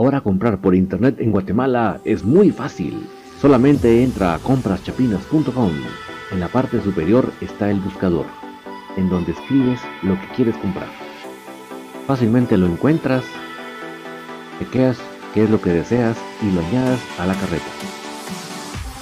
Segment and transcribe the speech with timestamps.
[0.00, 3.04] Ahora comprar por internet en Guatemala es muy fácil.
[3.40, 5.72] Solamente entra a compraschapinas.com.
[6.30, 8.26] En la parte superior está el buscador,
[8.96, 10.86] en donde escribes lo que quieres comprar.
[12.06, 13.24] Fácilmente lo encuentras,
[14.60, 14.98] chequeas
[15.34, 17.66] qué es lo que deseas y lo añades a la carreta.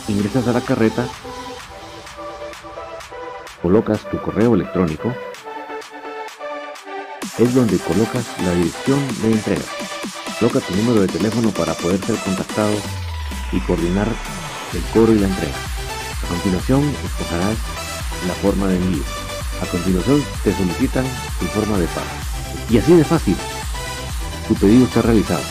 [0.09, 1.07] Ingresas a la carreta,
[3.61, 5.13] colocas tu correo electrónico,
[7.39, 9.63] es donde colocas la dirección de entrega.
[10.39, 12.75] Coloca tu número de teléfono para poder ser contactado
[13.53, 14.07] y coordinar
[14.75, 15.55] el cobro y la entrega.
[16.23, 17.57] A continuación, escogerás
[18.27, 19.03] la forma de envío.
[19.63, 21.07] A continuación, te solicitan
[21.41, 22.07] tu forma de pago.
[22.69, 23.37] Y así de fácil,
[24.47, 25.43] tu pedido está realizado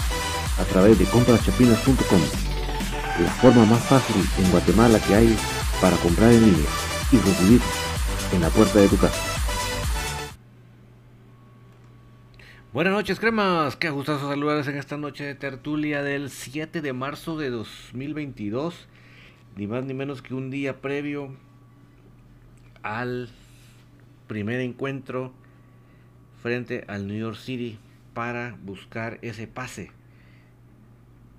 [0.60, 2.22] a través de compraschapinas.com,
[3.24, 5.38] la forma más fácil en Guatemala que hay
[5.82, 6.70] para comprar en línea
[7.12, 7.62] y recibir
[8.34, 9.35] en la puerta de tu casa.
[12.76, 13.78] Buenas noches, cremas.
[13.78, 18.90] Qué gustoso saludarles en esta noche de tertulia del 7 de marzo de 2022.
[19.56, 21.38] Ni más ni menos que un día previo
[22.84, 23.30] al
[24.28, 25.32] primer encuentro
[26.44, 27.80] frente al New York City
[28.14, 29.92] para buscar ese pase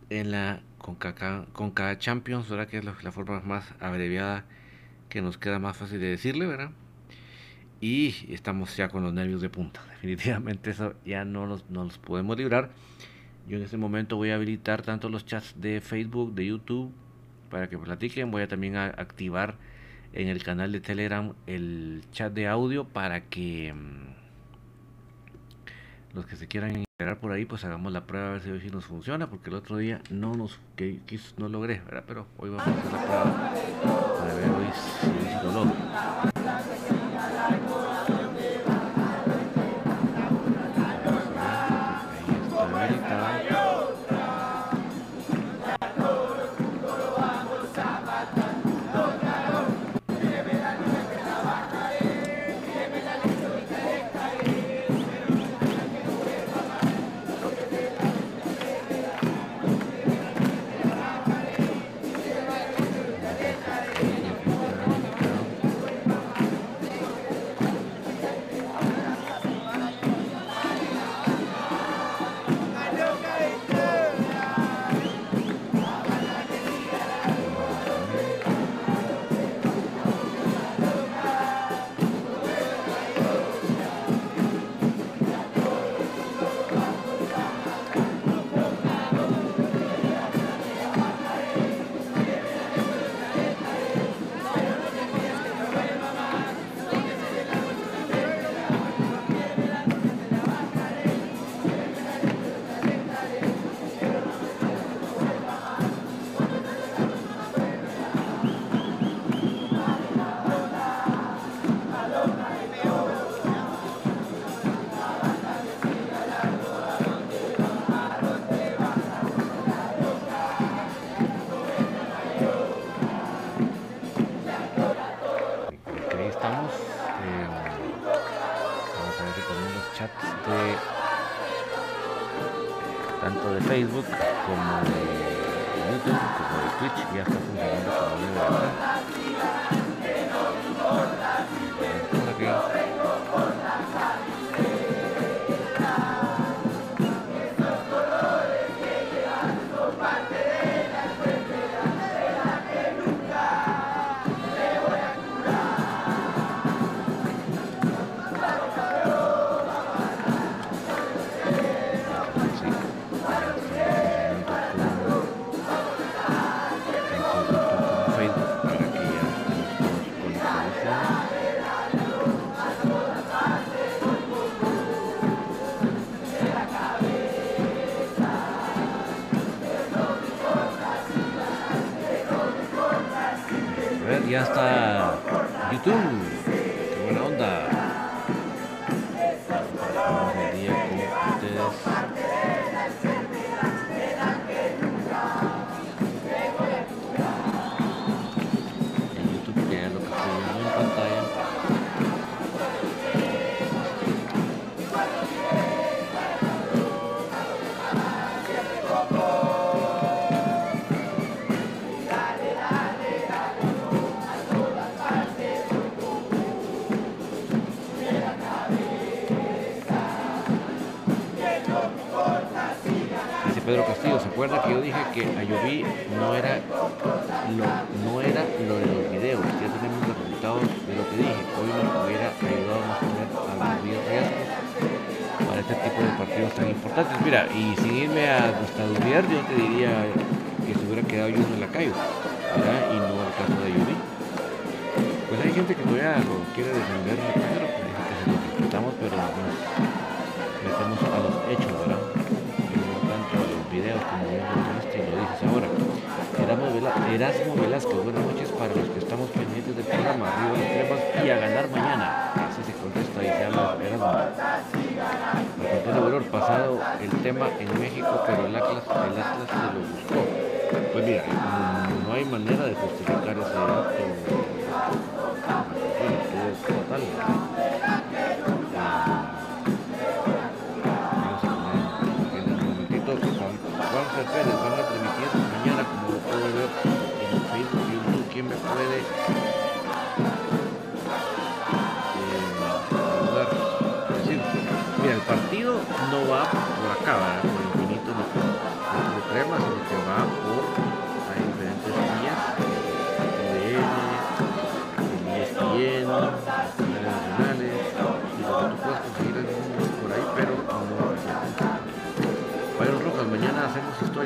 [0.09, 2.67] en la Conca, Champions, ¿verdad?
[2.67, 4.47] Que es la forma más abreviada
[5.11, 6.71] que nos queda más fácil de decirle, ¿verdad?
[7.81, 9.81] Y estamos ya con los nervios de punta.
[9.90, 12.70] Definitivamente eso ya no nos, no podemos librar.
[13.49, 16.93] Yo en este momento voy a habilitar tanto los chats de Facebook, de YouTube,
[17.50, 18.31] para que platiquen.
[18.31, 19.56] Voy a también a activar
[20.12, 24.17] en el canal de Telegram el chat de audio para que mm,
[26.14, 28.87] los que se quieran integrar por ahí, pues hagamos la prueba a ver si nos
[28.87, 31.00] funciona, porque el otro día no nos que,
[31.37, 32.05] no logré, ¿verdad?
[32.06, 33.55] Pero hoy vamos a hacer la prueba
[34.19, 36.95] para ver hoy si, si lo logro.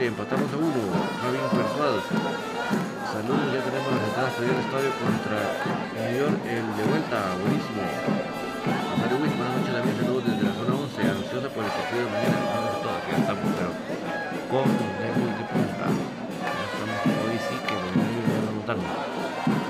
[0.07, 0.81] Empatamos a uno.
[1.21, 2.01] Javier Persuado.
[3.13, 5.39] Saludos, ya tenemos las entradas para el estadio contra
[5.93, 7.85] New York, el de vuelta, buenísimo.
[8.97, 12.11] Mario Witt, buenas noches también, saludos desde la zona 11, ansiosa por el partido de
[12.17, 12.39] mañana.
[12.49, 13.73] Vamos a ya estamos pero
[14.49, 15.85] con los de punta.
[15.85, 19.70] Ya estamos, hoy sí que los van a notar.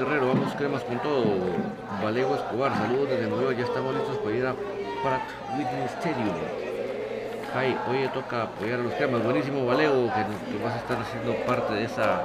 [0.00, 1.24] Guerrero, vamos cremas con todo.
[2.02, 4.54] Valego Escobar, saludos desde Nueva ya estamos listos para ir a
[5.02, 6.36] Pratt Whitney Stadium.
[7.54, 11.74] Ay, hoy toca apoyar a los cremas, buenísimo Valego, que, vas a estar haciendo parte
[11.74, 12.22] de esa,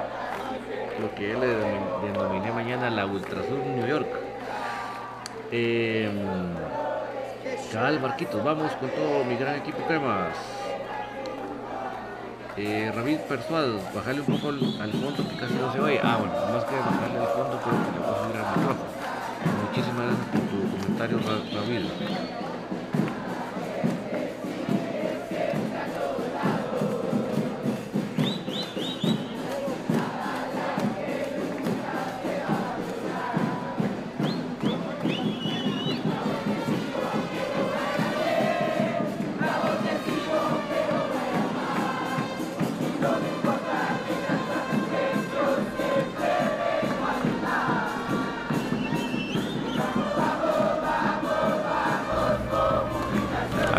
[1.02, 4.08] lo que él le denominé mañana la Ultrasur New York.
[5.52, 6.08] Eh,
[7.70, 10.34] Cabal Barquitos, vamos con todo mi gran equipo cremas.
[12.58, 16.00] Eh, David Persuados, bajarle un poco al, fondo que casi no se oye.
[16.02, 18.96] Ah, bueno, más que bajarle al fondo, pero que le puedo subir al micrófono.
[19.68, 21.18] Muchísimas gracias por tu comentario,
[21.52, 22.45] Ramiro.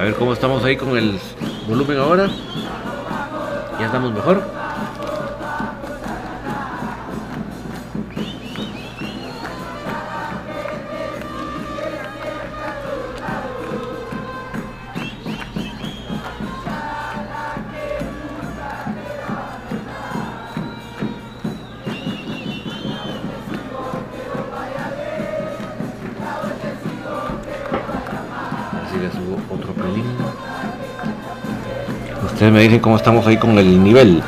[0.08, 1.20] Ver cómo estamos ahí con el
[1.68, 2.30] volumen ahora.
[3.78, 4.57] Ya estamos mejor.
[32.58, 34.24] Me dicen cómo estamos ahí con el nivel.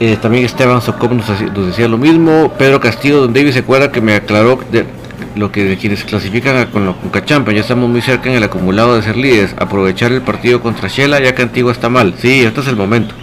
[0.00, 1.26] Eh, también Esteban Socop nos,
[1.66, 2.52] decía lo mismo.
[2.58, 4.84] Pedro Castillo, Don David se acuerda que me aclaró de
[5.34, 7.52] lo que de quienes clasifican con la Cucachampa.
[7.52, 9.54] Ya estamos muy cerca en el acumulado de ser líderes.
[9.58, 12.14] Aprovechar el partido contra Shela ya que Antigua está mal.
[12.18, 13.14] Sí, este es el momento.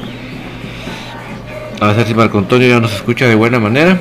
[1.80, 4.00] A ver si Marco Antonio ya nos escucha de buena manera.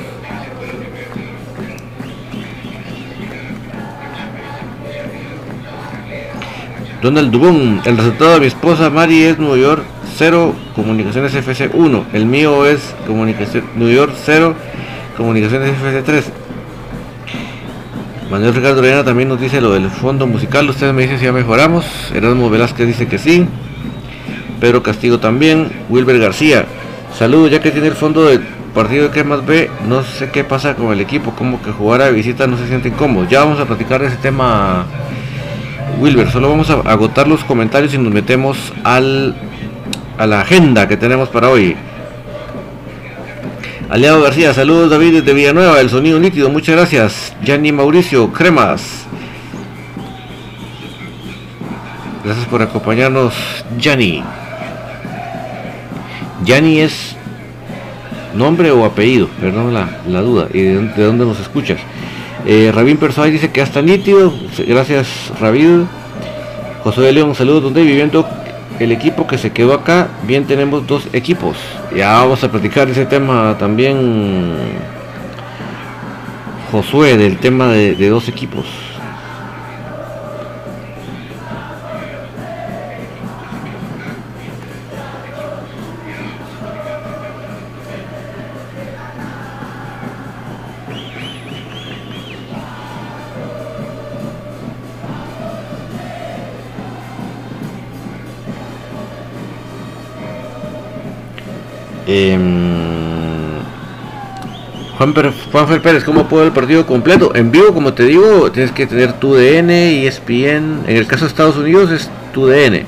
[7.07, 9.83] Donald Dubón, el resultado de mi esposa Mari es Nueva York
[10.17, 12.05] 0, Comunicaciones FC 1.
[12.11, 14.53] El mío es Comunicación, New York 0,
[15.15, 16.25] Comunicaciones FC 3.
[18.29, 20.69] Manuel Ricardo Reina también nos dice lo del fondo musical.
[20.69, 21.85] Ustedes me dicen si ya mejoramos.
[22.13, 23.47] Erasmo Velázquez dice que sí.
[24.59, 25.71] Pedro Castigo también.
[25.87, 26.65] Wilber García.
[27.17, 28.41] Saludos, ya que tiene el fondo del
[28.73, 29.71] partido de más B.
[29.87, 31.31] No sé qué pasa con el equipo.
[31.31, 33.29] Como que jugar a visita no se sienten cómodos.
[33.29, 34.85] Ya vamos a platicar de ese tema
[35.99, 39.35] Wilber, solo vamos a agotar los comentarios y nos metemos al,
[40.17, 41.75] a la agenda que tenemos para hoy.
[43.89, 47.33] Aliado García, saludos David desde Villanueva, el sonido nítido, muchas gracias.
[47.43, 49.05] Yanni Mauricio, Cremas.
[52.23, 53.33] Gracias por acompañarnos,
[53.77, 54.23] Yanni.
[56.43, 57.15] Yanni es
[58.35, 60.47] nombre o apellido, perdón la, duda.
[60.53, 61.79] ¿Y de, dónde nos escuchas?
[62.45, 64.33] Eh, Rabín Persuay dice que hasta nítido.
[64.67, 65.07] Gracias,
[65.39, 65.87] Rabín.
[66.83, 67.63] José de León, saludos.
[67.63, 68.27] Donde viviendo
[68.79, 70.09] el equipo que se quedó acá?
[70.23, 71.57] Bien, tenemos dos equipos.
[71.95, 74.55] Ya vamos a platicar ese tema también.
[76.71, 78.65] Josué, del tema de dos equipos.
[102.07, 102.37] Eh,
[104.97, 105.13] Juan,
[105.51, 107.35] Juan Pérez, ¿cómo puedo el partido completo?
[107.35, 110.85] En vivo, como te digo, tienes que tener tu DN, ESPN.
[110.87, 112.83] En el caso de Estados Unidos es tu DN.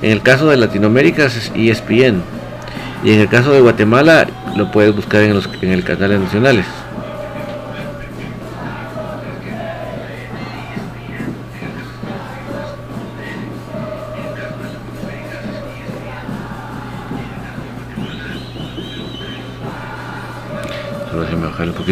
[0.00, 2.22] En el caso de Latinoamérica es ESPN.
[3.04, 6.66] Y en el caso de Guatemala lo puedes buscar en, los, en el canales nacionales.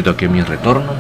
[0.09, 0.93] Aquí mi retorno.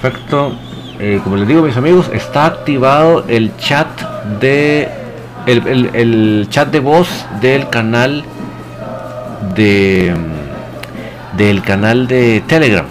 [0.00, 0.52] Perfecto.
[1.00, 3.88] Eh, como les digo mis amigos, está activado el chat
[4.40, 4.88] de
[5.46, 8.22] el, el, chat de voz del canal
[9.54, 10.14] de
[11.36, 12.86] del canal de Telegram.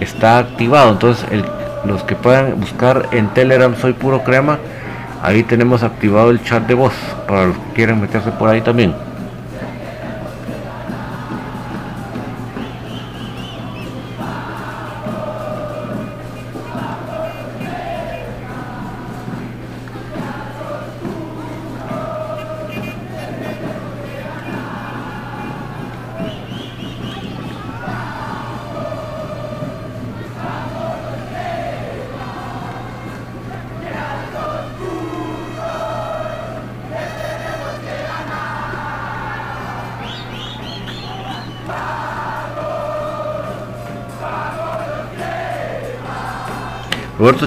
[0.00, 1.26] Está activado, entonces
[1.84, 4.58] los que puedan buscar en Telegram soy puro crema
[5.22, 6.92] Ahí tenemos activado el chat de voz
[7.26, 9.07] para los que quieran meterse por ahí también.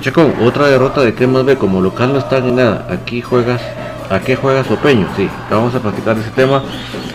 [0.01, 2.87] Chacón, otra derrota de más B, como local no está en nada.
[2.89, 3.61] Aquí juegas,
[4.09, 5.07] ¿a qué juegas Opeño?
[5.15, 6.63] Sí, vamos a platicar ese tema.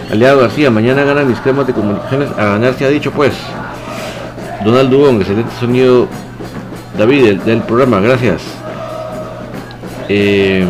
[0.09, 3.35] Aliado García, mañana ganan mis cremas de comunicaciones, a ganar se ha dicho pues.
[4.65, 6.07] Donald Dubón, excelente sonido.
[6.97, 8.43] David, del, programa, gracias.
[10.09, 10.65] Eh,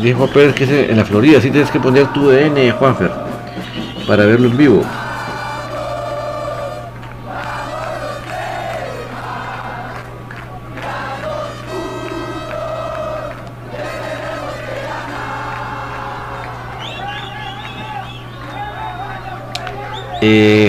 [0.00, 3.10] dijo Pérez que en la Florida, sí tienes que poner tu DN, Juanfer,
[4.06, 4.84] para verlo en vivo.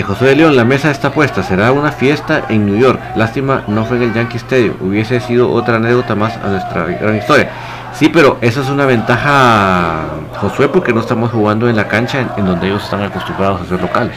[0.06, 3.00] José de León, la mesa está puesta, será una fiesta en New York.
[3.16, 4.76] Lástima, no fue en el Yankee Stadium.
[4.80, 7.50] Hubiese sido otra anécdota más a nuestra gran historia.
[7.92, 10.04] Sí, pero eso es una ventaja,
[10.36, 13.80] Josué, porque no estamos jugando en la cancha en, donde ellos están acostumbrados a ser
[13.80, 14.16] locales.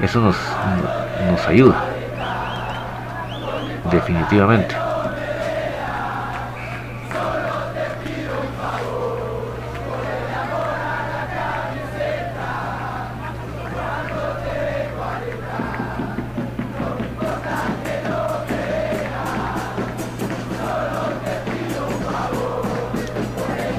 [0.00, 0.36] Eso nos
[1.46, 1.76] ayuda.
[3.90, 4.85] Definitivamente.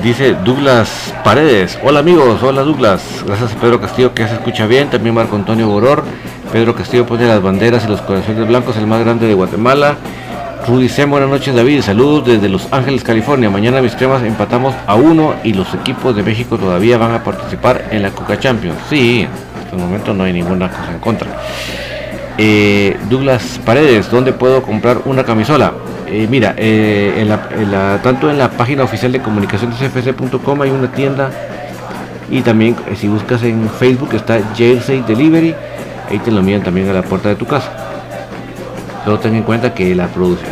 [0.07, 1.77] Dice Douglas Paredes.
[1.83, 3.25] Hola amigos, hola Douglas.
[3.27, 4.89] Gracias a Pedro Castillo que se escucha bien.
[4.89, 6.01] También Marco Antonio Boror.
[6.49, 9.97] Pedro Castillo pone las banderas y los corazones blancos, el más grande de Guatemala.
[10.65, 11.81] Rudy Sem, buenas noches David.
[11.81, 13.49] Saludos desde Los Ángeles, California.
[13.49, 17.89] Mañana mis cremas empatamos a uno y los equipos de México todavía van a participar
[17.91, 18.77] en la Coca Champions.
[18.89, 21.27] Sí, en este momento no hay ninguna cosa en contra.
[22.37, 25.73] Eh, Douglas Paredes, ¿dónde puedo comprar una camisola?
[26.09, 31.29] Eh, mira, eh, en tanto en la página oficial de comunicacionesfc.com hay una tienda
[32.29, 35.53] y también eh, si buscas en Facebook está Jersey Delivery,
[36.09, 37.69] ahí te lo envían también a la puerta de tu casa.
[39.03, 40.07] Pero ten en cuenta que la,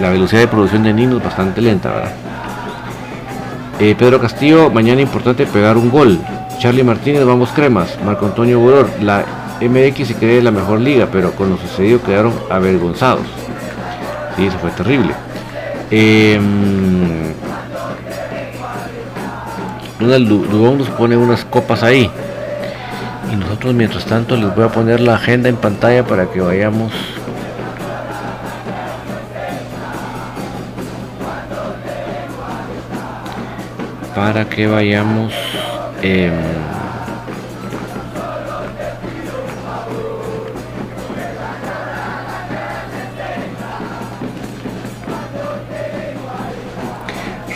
[0.09, 2.11] velocidad de producción de Nino es bastante lenta, ¿verdad?
[3.77, 6.19] Pedro Castillo, mañana importante pegar un gol.
[6.59, 7.97] Charlie Martínez, vamos cremas.
[8.05, 9.25] Marco Antonio Boror, la
[9.61, 13.25] MX se cree la mejor liga, pero con lo sucedido quedaron avergonzados.
[14.37, 15.13] Sí, eso fue terrible.
[15.91, 16.39] Eh,
[19.99, 22.09] Donald Dubón nos pone unas copas ahí.
[23.31, 26.91] Y nosotros mientras tanto les voy a poner la agenda en pantalla para que vayamos
[34.15, 35.33] para que vayamos
[36.01, 36.31] em,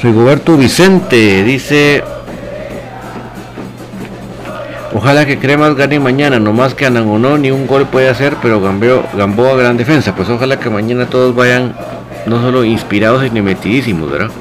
[0.02, 2.04] Rigoberto Vicente dice
[4.94, 8.38] Ojalá que Cremas gane mañana, no más que a no, ni un gol puede hacer,
[8.42, 10.16] pero Gambeo, Gamboa gran defensa.
[10.16, 11.76] Pues ojalá que mañana todos vayan
[12.26, 14.32] no solo inspirados, sino metidísimos, ¿verdad?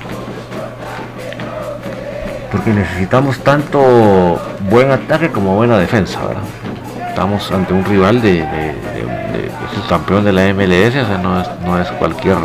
[2.51, 4.41] Porque necesitamos tanto
[4.71, 6.43] buen ataque como buena defensa, ¿verdad?
[7.09, 11.79] Estamos ante un rival de, es campeón de la MLS, o sea, no es, no
[11.79, 12.39] es cualquier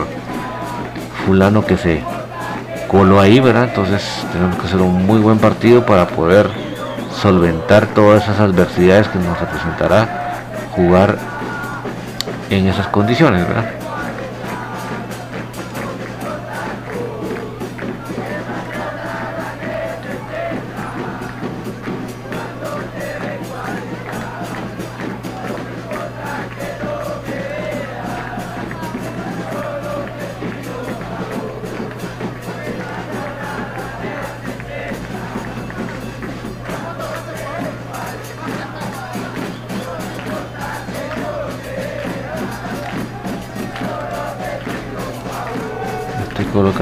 [1.26, 2.02] fulano que se
[2.94, 3.64] coló ahí, ¿verdad?
[3.64, 6.48] Entonces tenemos que hacer un muy buen partido para poder
[7.20, 10.36] solventar todas esas adversidades que nos representará
[10.76, 11.18] jugar
[12.52, 13.83] en esas condiciones, ¿verdad?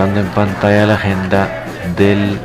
[0.02, 2.40] Colocando en pantalla la agenda del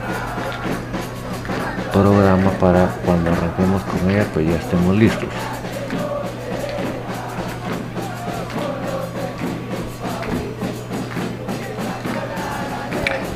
[1.91, 5.29] programa para cuando arranquemos con ella pues ya estemos listos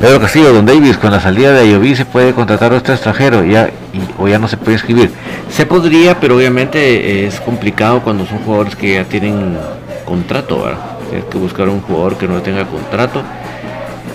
[0.00, 3.44] Pedro Castillo, Don Davis, con la salida de Ayoví se puede contratar a otro extranjero
[3.44, 3.70] ya,
[4.18, 5.10] o ya no se puede escribir.
[5.50, 9.58] Se podría, pero obviamente es complicado cuando son jugadores que ya tienen
[10.06, 10.78] contrato, ¿verdad?
[11.10, 13.22] Tienes que buscar un jugador que no tenga contrato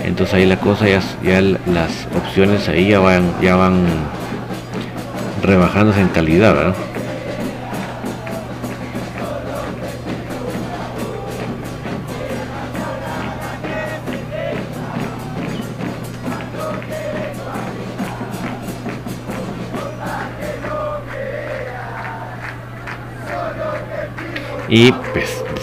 [0.06, 3.84] entonces ahí la cosa ya, ya las opciones ahí ya van ya van
[5.42, 6.74] rebajándose en calidad ¿verdad?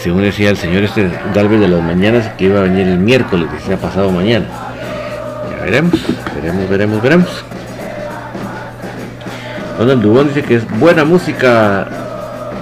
[0.03, 3.47] Según decía el señor este Galvez de las mañanas, que iba a venir el miércoles,
[3.71, 4.45] ha pasado mañana.
[5.49, 5.93] Ya veremos,
[6.35, 7.45] veremos, veremos, veremos.
[9.79, 11.87] Donald Dubón dice que es buena música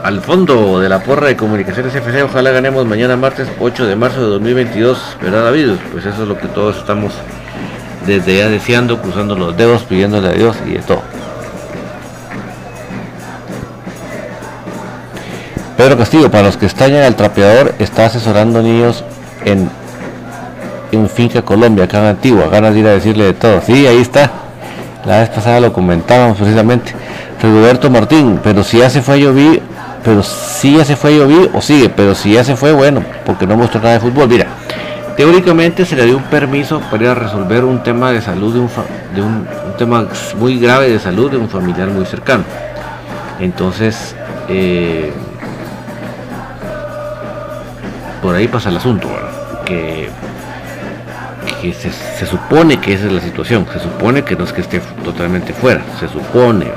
[0.04, 2.21] al fondo de la porra de comunicaciones FC.
[2.21, 5.71] Ojalá ganemos mañana martes 8 de marzo de 2022, ¿verdad David?
[5.91, 7.12] Pues eso es lo que todos estamos
[8.06, 11.01] desde ya deseando, cruzando los dedos, pidiéndole a Dios y de todo.
[15.82, 19.04] Pedro Castillo, para los que extrañan al trapeador, está asesorando niños
[19.44, 19.67] en,
[20.91, 22.50] en Finca Colombia, acá en Antigua.
[22.52, 23.62] Ganas de ir a decirle de todo.
[23.65, 24.30] Sí, ahí está.
[25.08, 26.94] La vez pasada lo comentábamos precisamente.
[27.41, 29.63] Roberto Martín, pero si ya se fue a llover,
[30.06, 33.04] pero si ya se fue a llover o sigue, pero si ya se fue, bueno,
[33.26, 34.30] porque no mostró nada de fútbol.
[34.30, 34.46] Mira,
[35.17, 38.60] teóricamente se le dio un permiso para ir a resolver un tema de salud, de
[38.60, 38.70] un,
[39.15, 40.06] de un, un tema
[40.38, 42.44] muy grave de salud de un familiar muy cercano.
[43.39, 44.15] Entonces,
[44.48, 45.12] eh,
[48.22, 49.08] por ahí pasa el asunto,
[49.66, 50.10] que,
[51.74, 55.54] se, supone que esa es la situación, se supone que no es que esté totalmente
[55.54, 56.72] fuera, se supone,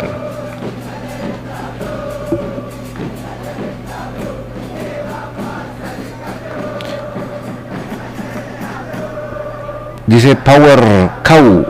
[10.07, 11.67] Dice Power Cow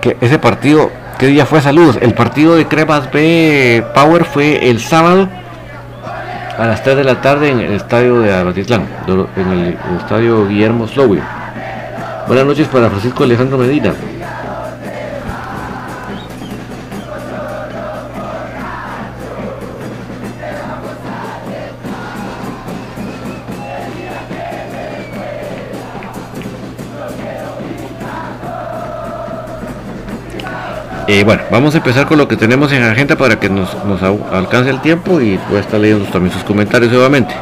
[0.00, 1.62] que ese partido, ¿qué día fue?
[1.62, 1.96] Saludos.
[2.02, 5.28] El partido de Cremas B Power fue el sábado
[6.58, 8.84] a las 3 de la tarde en el estadio de Abatitlán,
[9.36, 11.20] en el, estadio Guillermo Slowy.
[12.26, 13.94] Buenas noches para Francisco Alejandro Medina.
[31.08, 33.74] Bueno, vamos a empezar con lo que tenemos en agenda para que nos,
[34.30, 37.34] alcance el tiempo y pueda estar leyendo también sus comentarios nuevamente.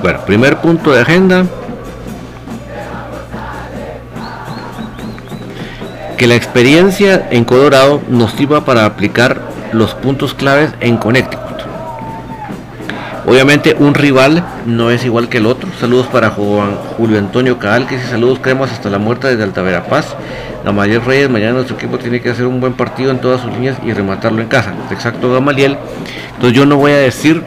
[0.00, 1.44] Bueno, primer punto de agenda.
[6.16, 9.38] Que la experiencia en Colorado nos sirva para aplicar
[9.72, 11.45] los puntos claves en Connecticut.
[13.26, 15.68] Obviamente un rival no es igual que el otro.
[15.80, 19.62] Saludos para Juan Julio Antonio Caal, que dice saludos cremas hasta la muerte desde Alta
[19.62, 20.14] Verapaz.
[20.64, 23.78] Gamaliel Reyes, mañana nuestro equipo tiene que hacer un buen partido en todas sus líneas
[23.84, 24.74] y rematarlo en casa.
[24.90, 25.76] Exacto, Gamaliel.
[26.34, 27.42] Entonces yo no voy a decir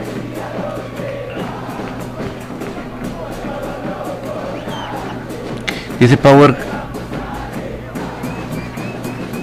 [6.00, 6.56] Dice Power.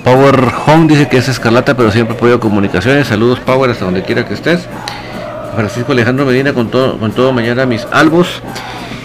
[0.02, 3.08] Power Home dice que es escarlata, pero siempre apoyo comunicaciones.
[3.08, 4.66] Saludos, Power, hasta donde quiera que estés.
[5.56, 8.28] Francisco Alejandro Medina con todo, con todo mañana mis albos.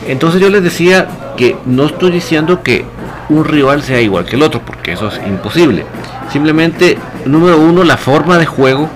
[0.07, 2.85] Entonces yo les decía que no estoy diciendo que
[3.29, 5.85] un rival sea igual que el otro, porque eso es imposible.
[6.31, 8.89] Simplemente, número uno, la forma de juego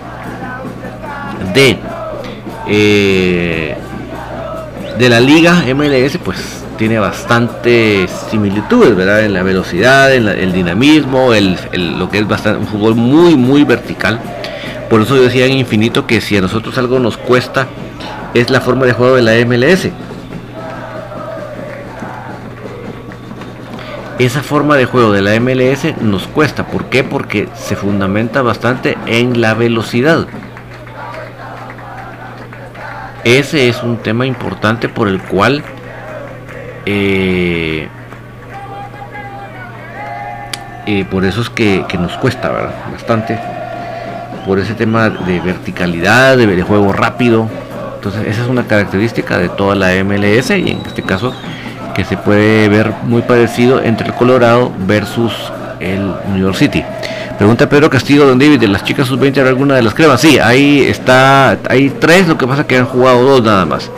[1.53, 1.77] de,
[2.67, 3.77] eh,
[4.97, 9.23] de la liga MLS, pues tiene bastantes similitudes, ¿verdad?
[9.23, 11.57] En la velocidad, en el dinamismo, el,
[11.97, 14.19] lo que es bastante, un fútbol muy, muy vertical.
[14.95, 17.67] Por eso yo decía en infinito que si a nosotros algo nos cuesta,
[18.33, 19.89] es la forma de juego de la MLS.
[24.19, 26.65] Esa forma de juego de la MLS nos cuesta.
[26.67, 27.03] ¿Por qué?
[27.03, 30.27] Porque se fundamenta bastante en la velocidad.
[33.25, 35.61] Ese es un tema importante por el cual
[36.85, 37.89] eh,
[40.85, 42.49] eh, por eso es que, nos cuesta
[42.93, 43.54] bastante.
[44.45, 47.49] Por ese tema de verticalidad, de, juego rápido.
[47.95, 51.33] Entonces esa es una característica de toda la MLS y en este caso
[51.95, 55.33] que se puede ver muy parecido entre el Colorado versus
[55.79, 56.83] el New York City.
[57.37, 60.21] Pregunta Pedro Castillo, don David, de las chicas sub-20 alguna de las cremas.
[60.21, 63.89] Sí, ahí está, hay tres, lo que pasa que han jugado dos nada más.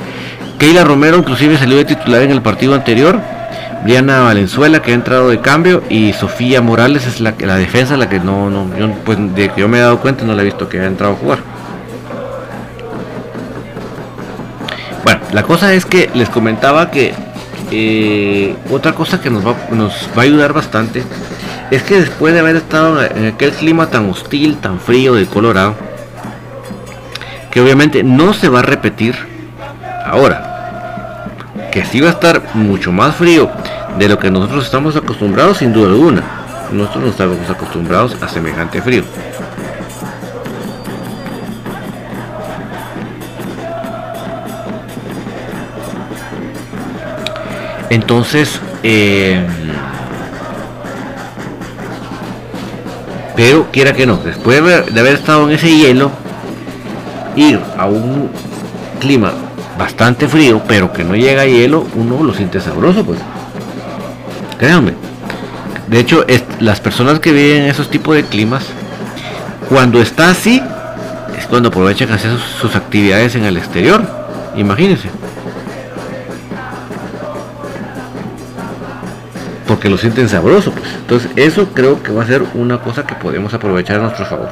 [0.58, 3.20] Keila Romero inclusive salió de titular en el partido anterior.
[3.84, 8.10] Briana Valenzuela que ha entrado de cambio y Sofía Morales es la, la defensa la
[8.10, 10.46] que no, no yo, pues de que yo me he dado cuenta no la he
[10.46, 11.40] visto que ha entrado a jugar.
[15.04, 17.14] Bueno, la cosa es que les comentaba que
[17.72, 21.04] eh, otra cosa que nos va, nos va a ayudar bastante
[21.72, 25.76] es que después de haber estado en aquel clima tan hostil, tan frío de Colorado,
[27.52, 29.16] que obviamente no se va a repetir
[30.08, 30.47] Ahora,
[31.78, 33.52] que sí va a estar mucho más frío
[34.00, 36.24] de lo que nosotros estamos acostumbrados, sin duda alguna.
[36.72, 39.04] Nosotros no estamos acostumbrados a semejante frío.
[47.92, 49.46] Entonces, eh,
[53.36, 56.10] pero quiera que no, después de haber estado en ese hielo,
[57.36, 58.32] ir a un
[59.00, 59.32] clima
[59.78, 63.20] bastante frío, pero que no llega hielo, uno lo siente sabroso, pues.
[64.58, 64.94] Créanme.
[65.88, 66.26] De hecho,
[66.60, 68.66] las personas que viven en esos tipos de climas,
[69.70, 70.62] cuando está así,
[71.38, 74.02] es cuando aprovechan hacer sus, actividades en el exterior.
[74.56, 75.10] Imagínense.
[79.68, 80.90] Porque lo sienten sabroso, pues.
[80.96, 84.50] Entonces, eso creo que va a ser una cosa que podemos aprovechar a nuestro favor.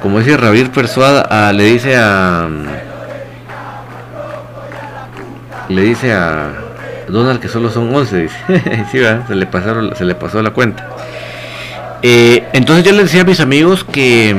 [0.00, 2.48] Como dice Rabir Persuada, ah, le dice a
[5.68, 6.52] le dice a
[7.08, 8.36] Donald que solo son 11, dice.
[9.26, 9.48] se le
[9.96, 10.88] se le pasó la cuenta.
[12.02, 14.34] Eh, entonces yo le decía a mis amigos que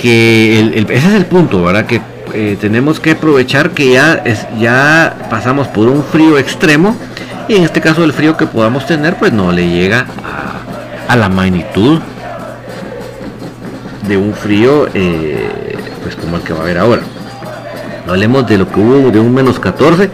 [0.00, 1.86] que ese es el punto, ¿verdad?
[1.86, 2.00] Que
[2.34, 4.22] eh, tenemos que aprovechar que ya
[4.58, 6.96] ya pasamos por un frío extremo
[7.48, 10.06] y en este caso el frío que podamos tener pues no le llega
[11.08, 12.00] a, la magnitud
[14.06, 17.02] de un frío eh, pues como el que va a haber ahora
[18.06, 20.10] hablemos de lo que hubo de un menos 14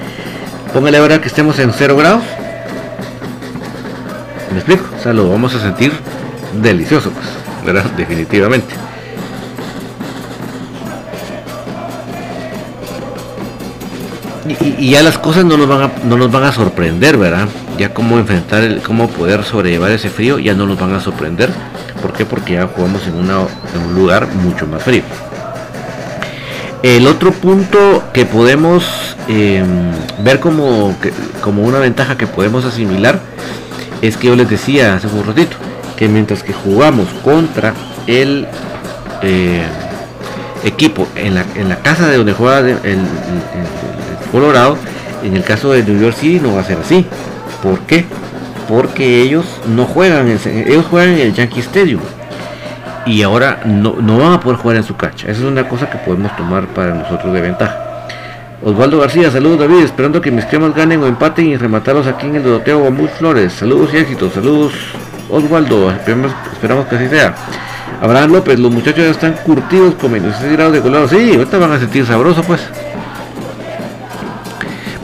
[0.72, 2.22] póngale ahora que estemos en 0 grados.
[4.50, 5.92] Me explico o sea lo vamos a sentir
[6.60, 7.26] delicioso pues
[7.64, 7.90] ¿verdad?
[7.96, 8.74] definitivamente.
[14.78, 17.94] Y, ya las cosas no nos van a, no nos van a sorprender verdad ya
[17.94, 21.50] cómo enfrentar el, cómo poder sobrellevar ese frío ya no nos van a sorprender.
[22.00, 22.26] ¿por qué?
[22.26, 25.02] porque ya jugamos en un lugar mucho más frío
[26.82, 28.84] el otro punto que podemos
[29.28, 29.92] em,
[30.24, 30.96] ver como,
[31.40, 33.20] como una ventaja que podemos asimilar
[34.00, 35.56] es que yo les decía hace un ratito
[35.96, 37.72] que mientras que jugamos contra
[38.08, 38.48] el
[39.22, 39.62] eh,
[40.64, 42.98] equipo en la, en la, casa de donde juega el,
[44.32, 44.78] Colorado,
[45.22, 47.04] en el caso de New York City no va a ser así.
[47.62, 48.06] ¿Por qué?
[48.66, 52.00] Porque ellos no juegan, ellos juegan en el Yankee Stadium
[53.06, 55.28] y ahora no, van a poder jugar en su cancha.
[55.28, 57.78] Esa es una cosa que podemos tomar para nosotros de ventaja.
[58.64, 62.36] Osvaldo García, saludos David, esperando que mis cremas ganen o empaten y rematarlos aquí en
[62.36, 63.52] el Doroteo Bambú Flores.
[63.54, 64.72] Saludos y éxitos, saludos
[65.28, 67.34] Osvaldo, esperamos, que así sea.
[68.00, 71.08] Abraham López, los muchachos ya están curtidos con menos 6 grados de color.
[71.08, 72.60] Sí, ahorita van a sentir sabroso pues.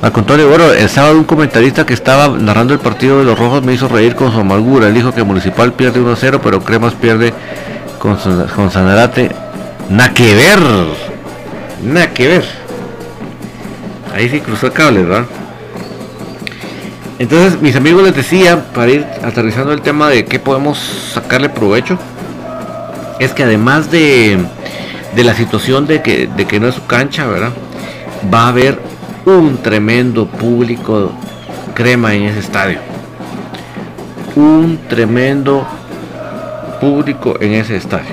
[0.01, 3.65] Al contrario, bueno, el sábado un comentarista que estaba narrando el partido de los rojos
[3.65, 4.87] me hizo reír con su amargura.
[4.87, 7.35] Él dijo que Municipal pierde 1-0, pero Cremas pierde
[7.99, 8.17] con,
[8.55, 9.31] con Sanarate.
[9.91, 10.61] Nada que ver.
[11.83, 12.45] Nada que ver.
[14.15, 15.27] Ahí sí cruzó el cable, ¿verdad?
[17.19, 20.79] Entonces, mis amigos les decía, para ir aterrizando el tema de qué podemos
[21.13, 21.99] sacarle provecho,
[23.19, 24.39] es que además de,
[25.15, 27.51] de la situación de que, de que no es su cancha, ¿verdad?
[28.33, 28.79] Va a haber
[29.25, 31.13] un tremendo público
[31.75, 32.79] crema en ese estadio.
[34.37, 35.67] Un tremendo
[36.81, 38.11] público en ese estadio.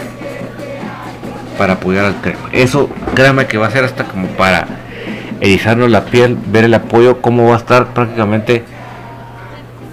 [1.58, 2.50] Para apoyar al crema.
[2.52, 4.68] Eso, créame que va a ser hasta como para
[5.42, 8.64] erizarnos la piel, ver el apoyo, cómo va a estar prácticamente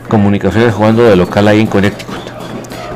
[0.08, 2.32] comunicaciones jugando de local ahí en Connecticut.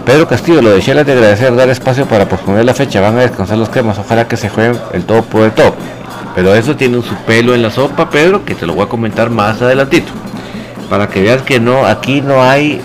[0.05, 3.23] Pedro Castillo, lo de Shell de agradecer dar espacio para posponer la fecha, van a
[3.23, 5.75] descansar los cremas, ojalá que se jueguen el todo por el todo.
[6.35, 9.31] Pero eso tiene su pelo en la sopa, Pedro, que te lo voy a comentar
[9.31, 10.13] más adelantito.
[10.89, 12.81] Para que veas que no, aquí no hay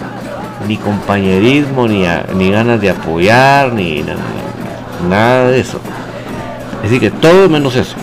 [0.67, 4.04] ni compañerismo, ni, ni ganas de apoyar, ni
[5.10, 5.80] nada, de eso.
[6.84, 7.95] Así que todo menos eso.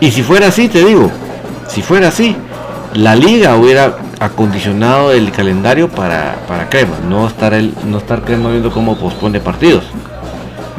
[0.00, 1.10] Y si fuera así, te digo,
[1.68, 2.34] si fuera así,
[2.94, 8.50] la liga hubiera acondicionado el calendario para, para Crema, no estar el, no estar Crema
[8.50, 9.84] viendo cómo pospone partidos.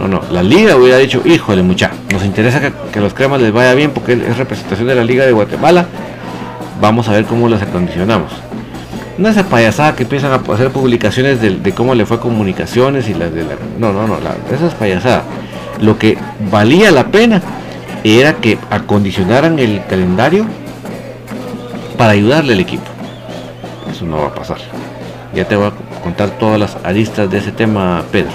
[0.01, 3.75] No, no, la liga hubiera dicho, híjole mucha, nos interesa que, los cremas les vaya
[3.75, 5.85] bien porque es representación de la liga de Guatemala.
[6.81, 8.31] Vamos a ver cómo las acondicionamos.
[9.17, 13.31] No esa payasada que empiezan a hacer publicaciones de, cómo le fue comunicaciones y las
[13.33, 13.55] de la...
[13.77, 15.23] No, no, no, la, esa es payasada.
[15.79, 16.17] Lo que
[16.51, 17.41] valía la pena
[18.03, 20.45] era que acondicionaran el calendario
[21.97, 22.85] para ayudarle al equipo.
[23.91, 24.57] Eso no va a pasar.
[25.35, 28.31] Ya te voy a contar todas las aristas de ese tema, Pedro.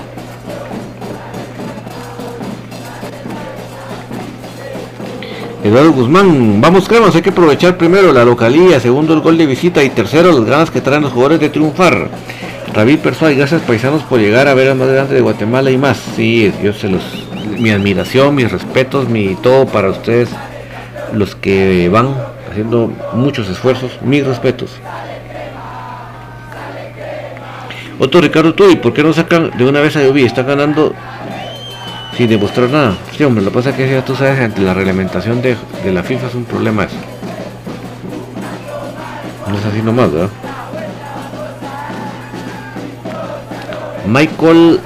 [5.66, 9.82] Eduardo Guzmán, vamos cremas, hay que aprovechar primero la localía, segundo el gol de visita
[9.82, 12.08] y tercero las ganas que traen los jugadores de triunfar.
[12.72, 15.98] David Persuay, gracias paisanos por llegar a ver al más grande de Guatemala y más.
[16.14, 17.02] Sí, yo se los,
[17.58, 20.28] mi admiración, mis respetos, mi todo para ustedes,
[21.12, 22.14] los que van
[22.48, 24.70] haciendo muchos esfuerzos, mis respetos.
[27.98, 30.24] Otro Ricardo Tuy, ¿por qué no sacan de una vez a Yovi?
[30.24, 30.94] Está ganando
[32.16, 32.96] sin demostrar nada.
[33.16, 36.02] Sí, hombre, lo que pasa es que ya tú sabes, ante la reglamentación de, la
[36.02, 36.96] FIFA es un problema eso.
[39.48, 40.30] No es así nomás, ¿verdad?
[44.06, 44.80] Michael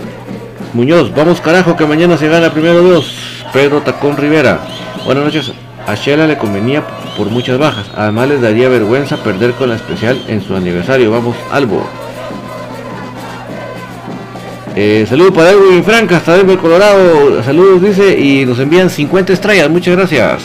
[0.72, 3.14] Muñoz, vamos carajo que mañana se gana primero Dios.
[3.52, 4.60] Pedro Tacón Rivera,
[5.04, 5.52] buenas noches.
[5.86, 6.82] A Shela le convenía
[7.16, 7.86] por muchas bajas.
[7.96, 11.10] Además les daría vergüenza perder con la especial en su aniversario.
[11.10, 11.84] Vamos, Albo.
[14.82, 17.42] Eh, saludos para Edwin Franca, hasta Denver, Colorado.
[17.42, 19.68] Saludos, dice, y nos envían 50 estrellas.
[19.68, 20.42] Muchas gracias.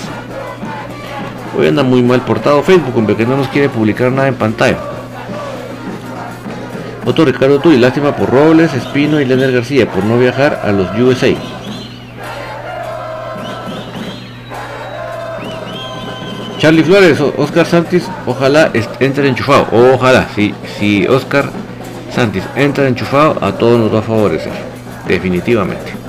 [1.58, 4.78] Hoy anda muy mal portado Facebook, hombre, que no nos quiere publicar nada en pantalla.
[7.06, 10.90] Otro Ricardo Tuy, lástima por Robles, Espino y Leonel García por no viajar a los
[11.00, 11.34] USA.
[16.58, 18.70] Charlie Flores, Oscar Santis, ojalá
[19.00, 19.68] entre enchufado.
[19.72, 21.46] Ojalá, si, si Oscar
[22.16, 24.54] Santis entra enchufado, a todos nos va a favorecer.
[25.06, 26.05] Definitivamente.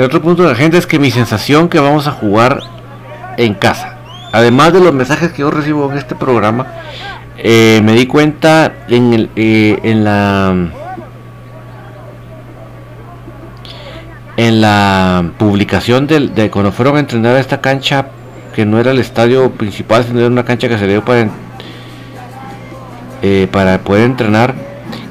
[0.00, 2.60] El otro punto de la agenda es que mi sensación que vamos a jugar
[3.36, 3.98] en casa.
[4.32, 6.66] Además de los mensajes que yo recibo en este programa,
[7.36, 10.54] eh, me di cuenta en, el, eh, en la
[14.38, 18.06] en la publicación de, cuando fueron a entrenar a esta cancha
[18.54, 21.28] que no era el estadio principal sino era una cancha que se dio para
[23.20, 24.54] eh, para poder entrenar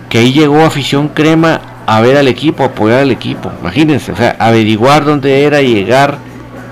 [0.10, 3.52] que ahí llegó afición crema a ver al equipo, apoyar al equipo.
[3.62, 6.20] Imagínense, o sea, averiguar dónde era llegar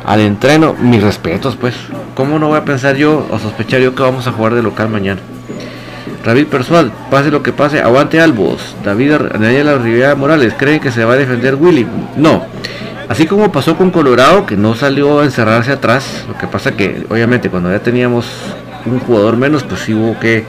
[0.06, 0.76] al entreno.
[0.80, 1.74] Mis respetos, pues.
[2.14, 4.90] ¿Cómo no voy a pensar yo o sospechar yo que vamos a jugar de local
[4.90, 5.20] mañana?
[6.24, 8.76] David Persual, pase lo que pase, aguante Albos.
[8.84, 11.88] David Daniela Rivera Morales, ¿creen que se va a defender Willy?
[12.16, 12.46] No.
[13.10, 17.08] Así como pasó con Colorado, que no salió a encerrarse atrás, lo que pasa que
[17.10, 18.28] obviamente cuando ya teníamos
[18.86, 20.46] un jugador menos, pues sí hubo que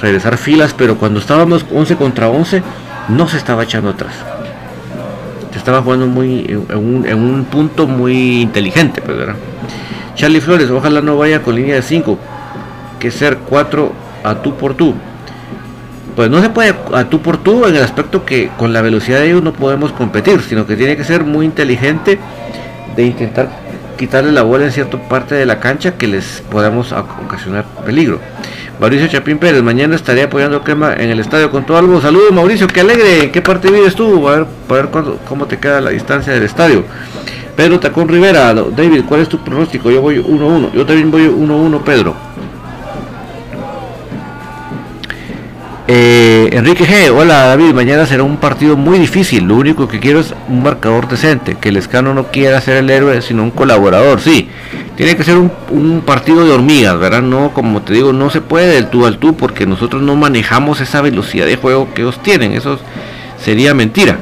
[0.00, 2.62] regresar filas, pero cuando estábamos 11 contra 11,
[3.10, 4.14] no se estaba echando atrás.
[5.52, 9.36] Se estaba jugando muy en un, punto muy inteligente, pues, ¿verdad?
[10.14, 12.18] Charlie Flores, ojalá no vaya con línea de 5,
[12.98, 13.92] que ser 4
[14.22, 14.94] a tú por tú.
[16.14, 19.20] Pues no se puede a tú por tú en el aspecto que con la velocidad
[19.20, 22.18] de ellos no podemos competir, sino que tiene que ser muy inteligente
[22.96, 23.48] de intentar
[23.96, 28.20] quitarle la bola en cierta parte de la cancha que les podamos ocasionar peligro.
[28.80, 32.00] Mauricio Chapín Pérez, mañana estaría apoyando Crema en el estadio con todo algo.
[32.00, 33.24] Saludos Mauricio, qué alegre.
[33.24, 34.26] ¿En qué parte vives tú?
[34.26, 34.88] A ver, a ver
[35.28, 36.84] cómo te queda la distancia del estadio.
[37.54, 39.90] Pedro Tacón Rivera, David, ¿cuál es tu pronóstico?
[39.90, 40.72] Yo voy 1-1.
[40.72, 42.16] Yo también voy 1-1, Pedro.
[45.86, 50.20] Eh, Enrique G, hola David, mañana será un partido muy difícil, lo único que quiero
[50.20, 54.20] es un marcador decente, que el escano no quiera ser el héroe, sino un colaborador,
[54.20, 54.48] sí,
[55.00, 57.22] tiene que ser un, partido de hormigas, ¿verdad?
[57.22, 60.78] No, como te digo, no se puede del tú al tú, porque nosotros no manejamos
[60.82, 62.78] esa velocidad de juego que ellos tienen, eso
[63.42, 64.18] sería mentira.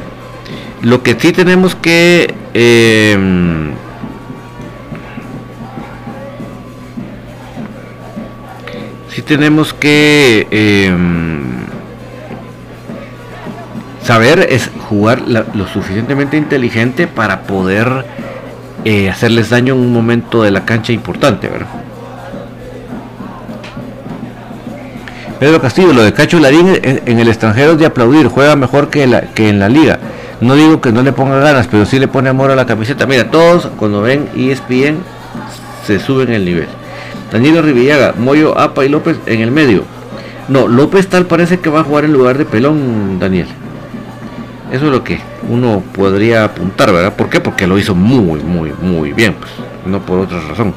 [0.82, 2.32] Lo que sí tenemos que...
[2.55, 3.18] Eh,
[9.09, 10.46] sí tenemos que...
[10.48, 10.96] Eh,
[14.05, 18.28] saber es jugar lo suficientemente inteligente para poder
[18.89, 21.66] eh, hacerles daño en un momento de la cancha importante, ¿verdad?
[25.39, 29.03] Pedro Castillo, lo de Cacho Larín en el extranjero es de aplaudir, juega mejor que,
[29.03, 29.99] en la liga.
[30.41, 33.05] No digo que no le ponga ganas, pero sí le pone amor a la camiseta.
[33.07, 34.97] Mira, todos cuando ven ESPN
[35.86, 36.68] se suben el nivel.
[37.30, 39.84] Danilo Rivillaga, Moyo, Apa y López en el medio.
[40.49, 43.49] No, López tal parece que va a jugar en lugar de Pelón, Daniel.
[44.72, 47.14] Eso es lo que uno podría apuntar, ¿verdad?
[47.14, 47.40] ¿Por qué?
[47.40, 49.50] Porque lo hizo muy, muy, muy bien, pues,
[49.86, 50.74] no por otra razón.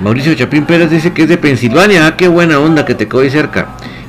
[0.00, 2.06] Mauricio Chapín Pérez dice que es de Pensilvania.
[2.06, 3.68] Ah, qué buena onda que te quedó cerca.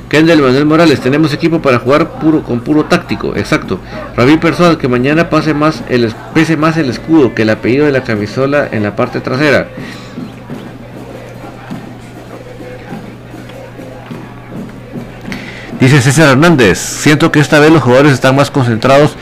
[0.10, 3.80] Kendall Manuel Morales, tenemos equipo para jugar puro con puro táctico, exacto.
[4.18, 7.92] Rabí Personal, que mañana pase más el, pese más el escudo que el apellido de
[7.92, 9.68] la camisola en la parte trasera.
[15.80, 19.16] Dice César Hernández, siento que esta vez los jugadores están más concentrados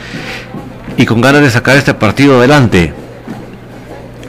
[0.96, 2.94] y con ganas de sacar este partido adelante.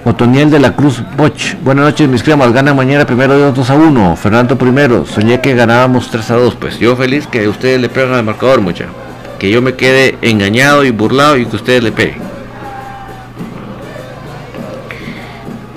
[0.05, 1.55] Otoniel de la Cruz Boch.
[1.61, 2.53] Buenas noches, mis cremas.
[2.53, 4.15] Gana mañana primero de 2 a 1.
[4.15, 5.05] Fernando primero.
[5.05, 6.55] Soñé que ganábamos 3 a 2.
[6.55, 8.85] Pues yo feliz que ustedes le peguen al marcador, mucha.
[9.37, 12.17] Que yo me quede engañado y burlado y que ustedes le peguen.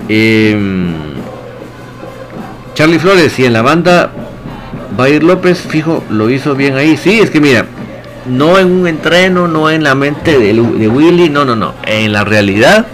[0.09, 0.95] Em,
[2.75, 4.11] Charlie Flores, y en la banda
[5.09, 6.97] ir López, fijo, lo hizo bien ahí.
[6.97, 7.67] Sí, es que mira,
[8.27, 11.75] no en un entreno, no en la mente de, de Willy, no, no, no.
[11.85, 12.87] En la realidad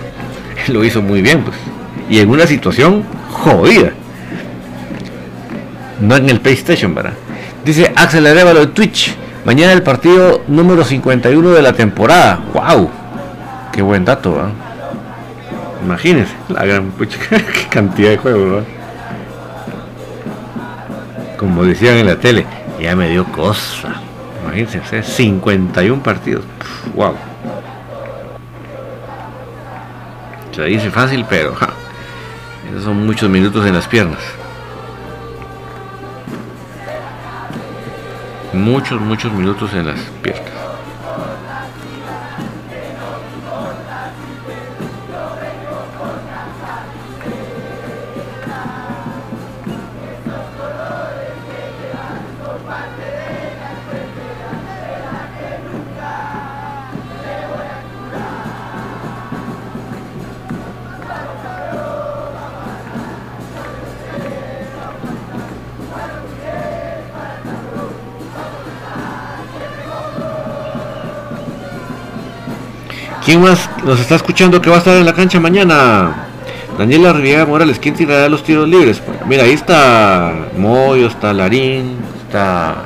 [0.68, 1.56] lo hizo muy bien, pues.
[2.08, 3.90] Y en una situación jodida.
[6.00, 7.14] No en el PlayStation, ¿verdad?
[7.64, 9.14] Dice Axel Arevalo de Twitch.
[9.44, 12.40] Mañana el partido número 51 de la temporada.
[12.52, 12.90] ¡Wow!
[13.72, 14.50] Qué buen dato, ¿verdad?
[15.84, 18.68] Imagínense la gran pucha, qué cantidad de juegos, ¿verdad?
[21.36, 22.46] Como decían en la tele,
[22.80, 24.00] ya me dio cosa.
[24.42, 26.44] Imagínense, 51 partidos.
[26.94, 27.14] ¡Wow!
[30.58, 31.54] Se dice fácil, pero
[32.68, 34.18] esos son muchos minutos en las piernas.
[38.52, 40.57] Muchos, muchos minutos en las piernas.
[73.28, 76.28] ¿Quién más nos está escuchando que va a estar en la cancha mañana?
[76.78, 79.02] Daniela Riviera Morales, ¿quién tirará los tiros libres?
[79.26, 82.84] Mira, ahí está Moyo, está Larín, está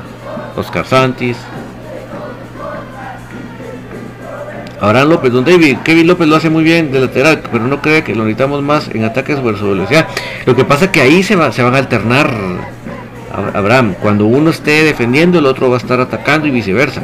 [0.57, 1.37] Oscar Santis.
[4.81, 8.03] Abraham López, don David, Kevin López lo hace muy bien de lateral, pero no cree
[8.03, 10.07] que lo necesitamos más en ataques versus velocidad.
[10.45, 12.29] Lo que pasa es que ahí se, va, se van a alternar,
[13.53, 13.95] Abraham.
[14.01, 17.03] Cuando uno esté defendiendo, el otro va a estar atacando y viceversa.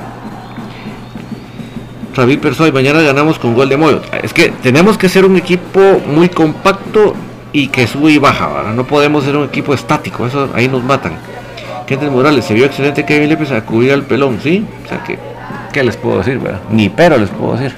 [2.20, 4.02] David Persoy, mañana ganamos con gol de Moyo.
[4.22, 7.16] Es que tenemos que ser un equipo muy compacto
[7.54, 11.14] y que sube y baja, no podemos ser un equipo estático, eso ahí nos matan.
[11.88, 14.66] Kenneth Morales, se vio excelente Kevin López a cubrir al pelón, ¿sí?
[14.86, 15.18] O sea que,
[15.72, 16.60] ¿qué les puedo decir, verdad?
[16.70, 17.76] Ni pero les puedo decir.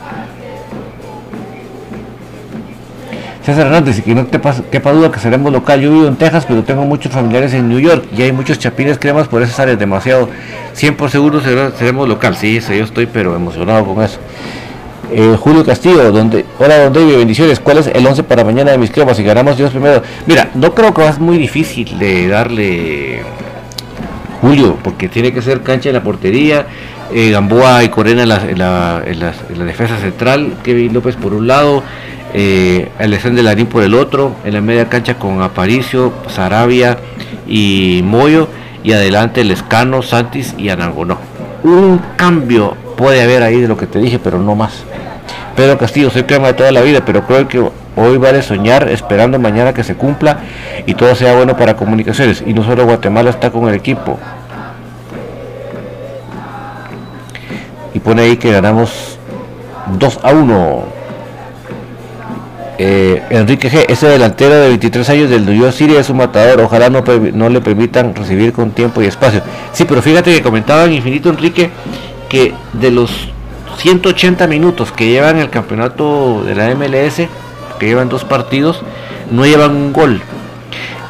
[3.43, 4.39] César Hernández, y que no te
[4.69, 5.81] quepa duda que seremos local.
[5.81, 8.99] Yo vivo en Texas, pero tengo muchos familiares en New York y hay muchos chapines
[8.99, 10.29] cremas por esas áreas, demasiado.
[10.73, 12.35] 100 seguro seremos local.
[12.35, 14.19] Sí, eso yo estoy, pero emocionado con eso.
[15.11, 17.59] Eh, Julio Castillo, donde, hola don David, bendiciones.
[17.59, 19.17] ¿Cuál es el 11 para mañana de mis cremas?
[19.17, 20.03] Si ganamos Dios primero.
[20.27, 23.23] Mira, no creo que va a ser muy difícil de darle
[24.39, 26.67] Julio, porque tiene que ser cancha en la portería.
[27.13, 29.01] Eh, Gamboa y Corena en la
[29.65, 30.53] defensa central.
[30.63, 31.83] Kevin López por un lado
[32.33, 36.97] eh, Alexander Larín por el otro, en la media cancha con Aparicio, Sarabia
[37.47, 38.47] y Moyo,
[38.83, 41.17] y adelante Lescano, Santis y Anangonó.
[41.63, 44.83] Un cambio puede haber ahí de lo que te dije, pero no más.
[45.55, 47.59] Pedro Castillo, soy crema de toda la vida, pero creo que
[47.95, 50.39] hoy vale soñar esperando mañana que se cumpla
[50.85, 52.43] y todo sea bueno para comunicaciones.
[52.45, 54.17] Y no solo Guatemala está con el equipo.
[57.93, 59.19] Y pone ahí que ganamos
[59.99, 61.00] 2 a 1.
[62.83, 66.89] Eh, Enrique G, ese delantero de 23 años del New City es un matador, ojalá
[66.89, 69.43] no, no, le permitan recibir con tiempo y espacio.
[69.71, 71.69] Sí, pero fíjate que comentaba en Infinito Enrique
[72.27, 73.11] que de los
[73.77, 77.27] 180 minutos que llevan el campeonato de la MLS,
[77.77, 78.81] que llevan dos partidos,
[79.29, 80.19] no llevan un gol.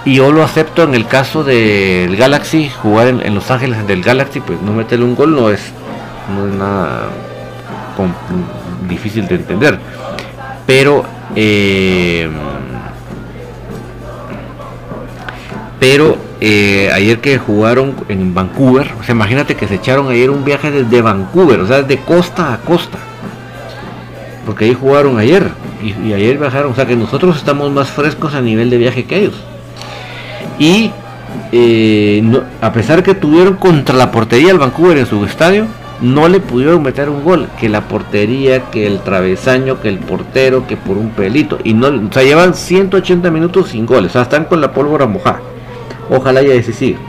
[0.04, 4.42] Y yo lo acepto en el caso del Galaxy, jugar en, Los Ángeles del Galaxy,
[4.42, 5.62] pues no meterle un gol no es,
[6.36, 7.08] no es nada
[8.90, 9.80] difícil de entender.
[10.68, 11.06] Pero
[11.36, 12.30] eh,
[15.80, 20.46] pero eh, ayer que jugaron en Vancouver, o sea, imagínate que se echaron ayer un
[20.46, 22.98] viaje desde Vancouver, o sea, de costa a costa.
[24.46, 25.50] Porque ahí jugaron ayer
[25.84, 29.20] y, ayer bajaron, o sea que nosotros estamos más frescos a nivel de viaje que
[29.20, 29.36] ellos.
[30.60, 30.92] Y
[31.52, 32.24] eh,
[32.62, 35.68] a pesar que tuvieron contra la portería el Vancouver en su estadio,
[36.02, 40.66] no le pudieron meter un gol, que la portería, que el travesaño, que el portero,
[40.68, 44.24] que por un pelito, y no, o sea, llevan 180 minutos sin goles, o sea,
[44.24, 45.42] están con la pólvora mojada.
[46.10, 47.00] Ojalá ya ese siga.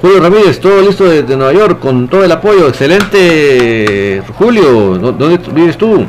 [0.00, 4.22] Julio Ramírez, todo listo desde Nueva York, con todo el apoyo, excelente.
[4.38, 6.06] Julio, ¿dónde vives tú?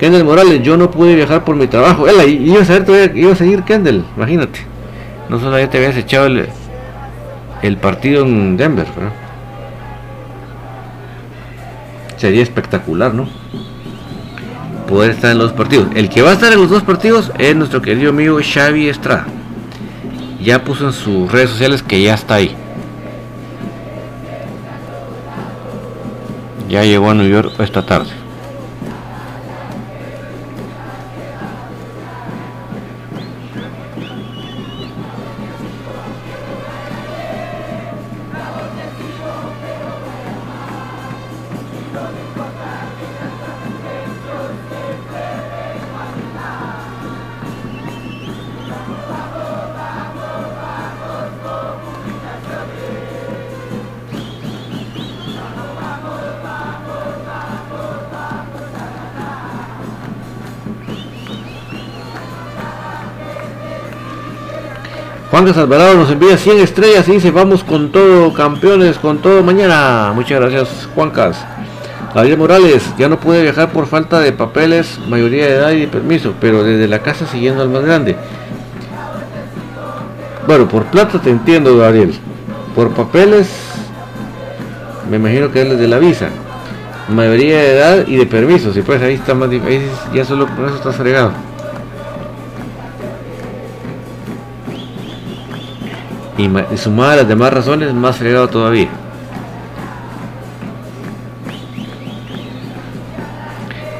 [0.00, 2.08] Kendall Morales, yo no pude viajar por mi trabajo.
[2.08, 4.60] Él, ibas a ver, ibas a seguir Kendall, imagínate.
[5.28, 6.48] No solo ya te habías echado el,
[7.62, 9.21] el partido en Denver, ¿verdad?
[12.22, 13.28] Sería espectacular, ¿no?
[14.88, 15.88] Poder estar en los partidos.
[15.96, 19.26] El que va a estar en los dos partidos es nuestro querido amigo Xavi Estrada.
[20.40, 22.54] Ya puso en sus redes sociales que ya está ahí.
[26.68, 28.21] Ya llegó a New York esta tarde.
[65.52, 70.10] Juan Alvarado nos envía 100 estrellas y dice vamos con todo, campeones, con todo mañana.
[70.14, 71.44] Muchas gracias Juancas.
[72.14, 75.88] Gabriel Morales, ya no puede viajar por falta de papeles, mayoría de edad y de
[75.88, 78.16] permiso, pero desde la casa siguiendo al más grande.
[80.46, 82.14] Bueno, por plata te entiendo, Gabriel.
[82.74, 83.50] Por papeles,
[85.10, 86.30] me imagino que es desde la visa.
[87.10, 90.66] Mayoría de edad y de permiso, si pues ahí está más difícil, ya solo por
[90.66, 91.51] eso está fregado.
[96.38, 98.88] Y, sumada a las demás razones, más fregado todavía.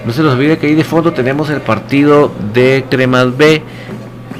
[0.04, 3.62] No se nos olvide que ahí de fondo tenemos el partido de Cremas B.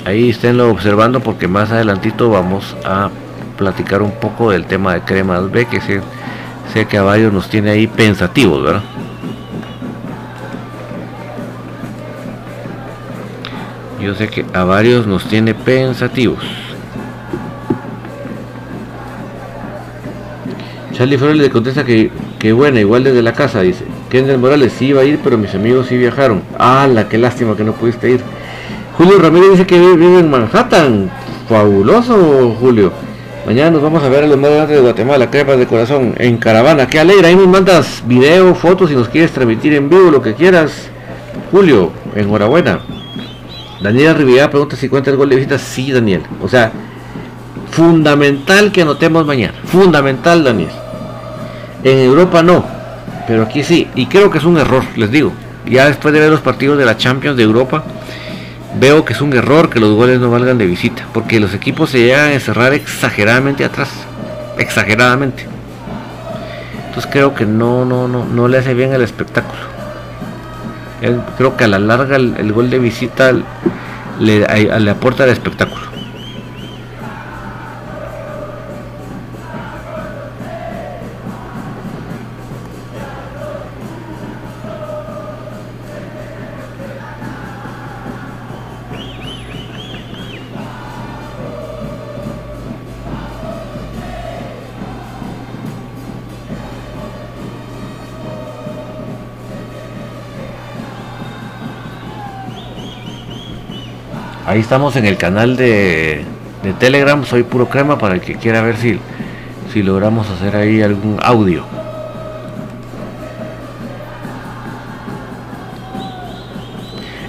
[0.05, 3.11] Ahí esténlo observando porque más adelantito vamos a
[3.57, 6.01] platicar un poco del tema de Cremas B, que sé,
[6.73, 8.83] sé que a varios nos tiene ahí pensativos, ¿verdad?
[14.01, 16.43] Yo sé que a varios nos tiene pensativos.
[21.03, 23.85] Charlie Flores le contesta que, que buena, igual desde la casa, dice.
[24.09, 26.43] Kendall Morales sí iba a ir, pero mis amigos sí viajaron.
[26.61, 28.21] Ah, la qué lástima que no pudiste ir.
[28.97, 31.11] Julio Ramírez dice que vive en Manhattan.
[31.49, 32.93] Fabuloso, Julio.
[33.45, 36.87] Mañana nos vamos a ver a los más de Guatemala, crepas de corazón, en caravana.
[36.87, 40.35] Qué alegre, ahí nos mandas video, fotos si nos quieres transmitir en vivo, lo que
[40.35, 40.89] quieras.
[41.51, 42.79] Julio, enhorabuena.
[43.83, 45.59] Daniela Rivera pregunta si cuenta el gol de visita.
[45.59, 46.23] Sí, Daniel.
[46.41, 46.71] O sea,
[47.73, 49.55] fundamental que anotemos mañana.
[49.65, 50.71] Fundamental, Daniel.
[51.85, 52.65] En Europa no,
[53.27, 53.89] pero aquí sí.
[53.95, 55.33] Y creo que es un error, les digo.
[55.67, 57.85] Ya después de ver los partidos de la Champions de Europa,
[58.79, 61.91] veo que es un error que los goles no valgan de visita, porque los equipos
[61.91, 63.91] se llegan a encerrar exageradamente atrás,
[64.59, 65.47] exageradamente.
[66.89, 69.63] Entonces creo que no, no, no, no le hace bien al espectáculo.
[71.39, 73.33] creo que a la larga el, gol de visita
[74.19, 75.92] le, aporta al espectáculo.
[104.53, 106.27] Ahí estamos en el canal de,
[106.79, 108.99] Telegram, soy puro crema para el que quiera ver si,
[109.73, 111.65] si logramos hacer ahí algún audio.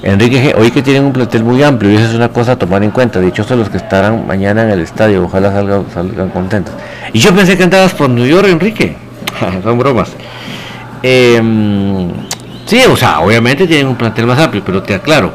[0.02, 2.84] Enrique hoy que tienen un plantel muy amplio y eso es una cosa a tomar
[2.84, 3.22] en cuenta.
[3.22, 6.74] Dichosos los que estarán mañana en el estadio, ojalá salgan, salgan contentos.
[7.14, 8.98] Y yo pensé que andabas por New York, Enrique.
[9.64, 10.12] Son bromas.
[11.02, 12.10] Em,
[12.66, 15.32] sí, o sea, obviamente tienen un plantel más amplio, pero te aclaro,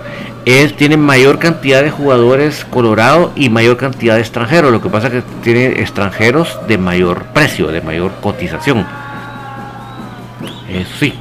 [0.48, 4.72] él tiene mayor cantidad de jugadores Colorado y mayor cantidad de extranjeros.
[4.72, 8.86] Lo que pasa es que tiene extranjeros de mayor precio, de mayor cotización.
[10.68, 11.14] Eso sí.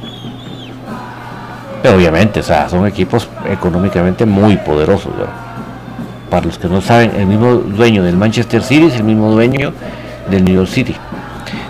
[1.84, 5.12] Obviamente, o sea, son equipos económicamente muy poderosos.
[6.30, 9.72] Para los que no saben, el mismo dueño del Manchester City es el mismo dueño
[10.30, 10.94] del New York City.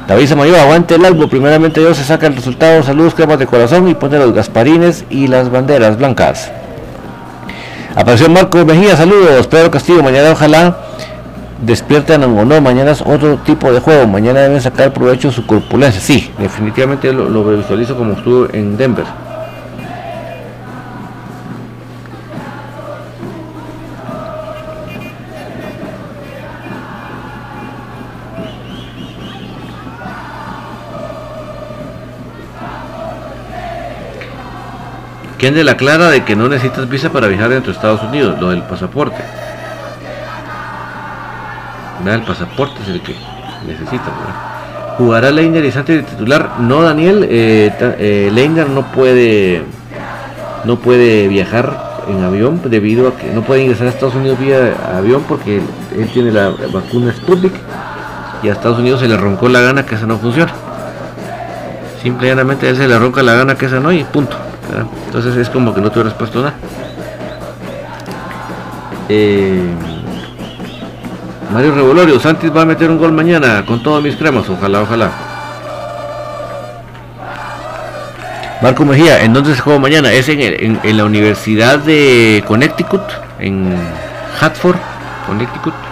[0.06, 1.28] David Mayor, aguante el álbum.
[1.28, 2.82] Primeramente Dios se saca el resultado.
[2.82, 6.50] Saludos, cremas de corazón y pone los gasparines y las banderas blancas.
[7.98, 9.48] Apareció Marco Mejía, saludos.
[9.48, 10.76] Pedro Castillo, mañana ojalá
[11.60, 12.60] despierten o no.
[12.60, 14.06] Mañana es otro tipo de juego.
[14.06, 16.00] Mañana deben sacar provecho de su corpulencia.
[16.00, 19.04] Sí, definitivamente lo, lo visualizo como estuvo en Denver.
[35.48, 38.38] ¿Quién de la clara de que no necesitas visa para viajar dentro de Estados Unidos?
[38.38, 39.16] Lo del pasaporte.
[42.04, 43.14] El pasaporte es el que
[43.66, 44.10] necesitas.
[44.98, 46.60] ¿Jugará Leiner y Santi de titular?
[46.60, 47.26] No, Daniel.
[47.30, 49.62] Eh, eh, Leiner no puede,
[50.64, 54.74] no puede viajar en avión debido a que no puede ingresar a Estados Unidos vía
[54.98, 55.62] avión porque
[55.96, 57.54] él tiene la vacuna Sputnik
[58.42, 60.52] y a Estados Unidos se le roncó la gana que esa no funciona.
[62.02, 64.36] Simplemente él se le ronca la gana que esa no y punto.
[65.06, 66.54] Entonces es como que no te hubieras puesto nada.
[69.08, 69.62] Eh,
[71.52, 75.10] Mario Revolorio, Santis va a meter un gol mañana con todos mis cremas, ojalá, ojalá.
[78.60, 80.12] Marco Mejía, ¿en dónde se juega mañana?
[80.12, 80.40] Es en,
[80.82, 83.02] en la Universidad de Connecticut,
[83.38, 83.74] en
[84.40, 84.76] Hartford,
[85.26, 85.87] Connecticut.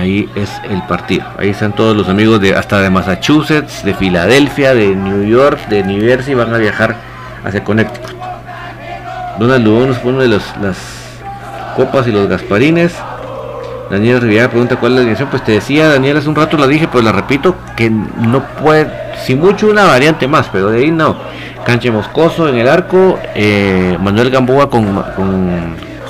[0.00, 1.26] Ahí es el partido.
[1.36, 5.82] Ahí están todos los amigos de hasta de Massachusetts, de Filadelfia, de New York, de
[5.82, 6.96] New Jersey van a viajar
[7.44, 8.16] hacia Connecticut.
[9.38, 10.54] Donald Lugo nos pone las
[11.76, 12.94] copas y los gasparines.
[13.90, 15.28] Daniel Rivera pregunta cuál es la dirección.
[15.28, 18.90] Pues te decía, Daniel, hace un rato la dije, pero la repito, que no puede,
[19.26, 21.14] si mucho una variante más, pero de ahí no.
[21.66, 24.96] Canche Moscoso en el arco, eh, Manuel Gamboa con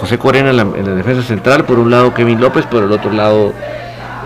[0.01, 0.64] José Corena en la,
[0.95, 3.53] defensa central, por un lado Kevin López, por el otro lado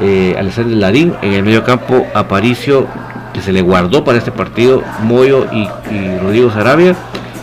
[0.00, 2.86] eh, Alexander Larín, en el medio campo Aparicio,
[3.32, 5.68] que se le guardó para este partido, Moyo y,
[6.18, 6.94] Rodrigo Sarabia,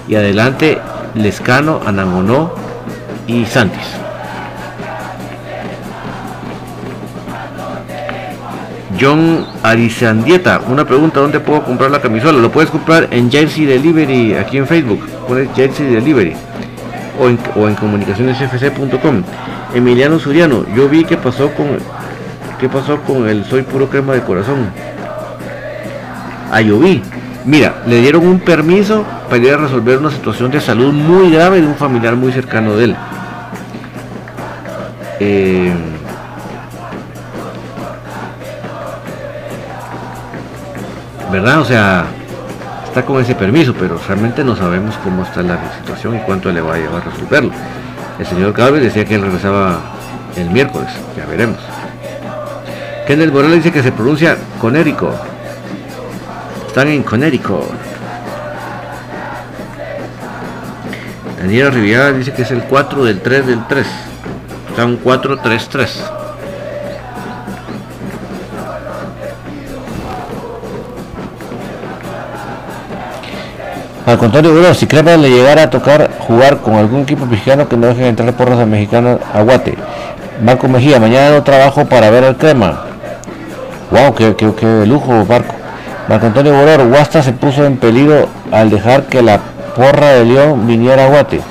[0.08, 0.80] y adelante
[1.16, 2.54] Lescano, Anangonó
[3.28, 4.02] y Santis.
[9.00, 12.38] John Arizandieta, una pregunta, ¿dónde puedo comprar la camisola?
[12.38, 16.36] Lo puedes comprar en Jersey Delivery, aquí en Facebook, pones Jersey Delivery
[17.56, 19.24] o en, comunicacionesfc.com.
[19.74, 21.68] Emiliano Suriano, yo vi que pasó con
[22.62, 24.70] qué pasó con el soy puro crema de corazón.
[26.52, 27.02] Ah, yo vi.
[27.44, 31.60] Mira, le dieron un permiso para ir a resolver una situación de salud muy grave
[31.60, 32.96] de un familiar muy cercano de él.
[35.20, 35.74] Eh,
[41.32, 41.62] ¿Verdad?
[41.62, 42.06] O sea,
[42.86, 46.62] está con ese permiso, pero realmente no sabemos cómo está la situación y cuánto le
[46.62, 47.52] va a llevar a resolverlo.
[48.20, 49.80] El señor Galvez decía que él regresaba
[50.36, 51.58] el miércoles, ya veremos.
[53.08, 55.12] Kenneth Borrell dice que se pronuncia Conérico.
[56.68, 57.66] Están en Conérico.
[61.38, 63.88] Daniela Riviera dice que es el 4 del 3 del 3.
[64.70, 65.90] Está un 4-3-3.
[74.06, 77.88] Al contrario, si Crema le llegara a tocar jugar con algún equipo mexicano que no
[77.88, 79.78] dejen entrar porras a mexicanos a Guate.
[80.44, 82.91] Marco Mejía, mañana no trabajo para ver al Crema.
[83.92, 85.54] Wow, qué, qué, qué lujo, Marco.
[86.08, 89.40] Marco Antonio Boror, Huasta se puso en peligro al dejar que la
[89.76, 91.42] porra de León viniera a Guate.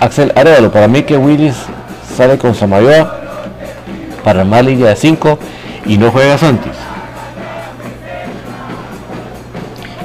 [0.00, 1.56] Axel Arevalo, para mí que Willis
[2.16, 3.20] sale con Samayoa
[4.22, 5.38] para más línea de 5
[5.86, 6.72] y no juega Santis.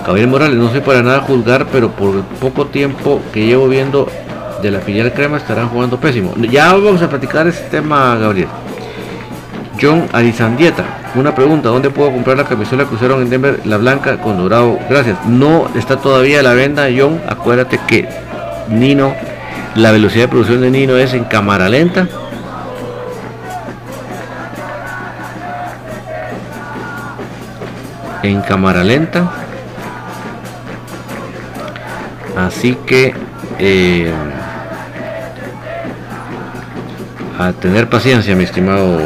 [0.05, 4.07] Gabriel Morales, no sé para nada juzgar, pero por el poco tiempo que llevo viendo
[4.61, 6.33] de la filial crema estarán jugando pésimo.
[6.49, 8.47] Ya vamos a platicar ese tema, Gabriel.
[9.81, 10.83] John Arizandieta,
[11.15, 14.77] una pregunta, ¿dónde puedo comprar la camisola que usaron en Denver, la blanca con dorado?
[14.89, 15.25] Gracias.
[15.25, 17.21] No está todavía a la venda, John.
[17.27, 18.07] Acuérdate que
[18.67, 19.15] Nino,
[19.75, 22.07] la velocidad de producción de Nino es en cámara lenta.
[28.21, 29.31] En cámara lenta.
[32.37, 33.13] Así que
[33.57, 34.13] eh,
[37.37, 38.99] a tener paciencia, mi estimado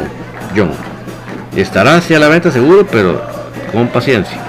[0.54, 0.70] John.
[1.56, 3.22] Estará hacia la venta seguro, pero
[3.72, 4.43] con paciencia.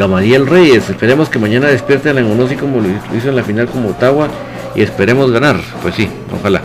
[0.00, 3.84] Gamaliel Reyes, esperemos que mañana despierte la Onosi como lo hizo en la final con
[3.84, 4.28] Ottawa
[4.74, 5.60] y esperemos ganar.
[5.82, 6.59] Pues sí, ojalá.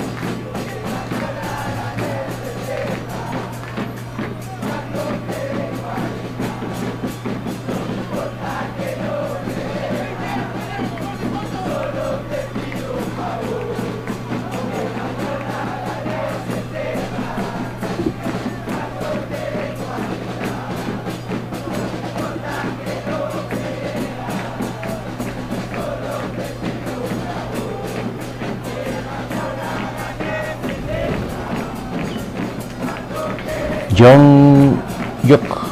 [33.98, 34.80] John
[35.24, 35.66] Yok.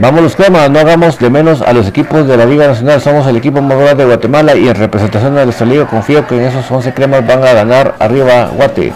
[0.00, 3.00] Vamos los cremas, no hagamos de menos a los equipos de la Liga Nacional.
[3.00, 6.36] Somos el equipo más grande de Guatemala y en representación de nuestra liga confío que
[6.36, 8.92] en esos 11 cremas van a ganar arriba Guate.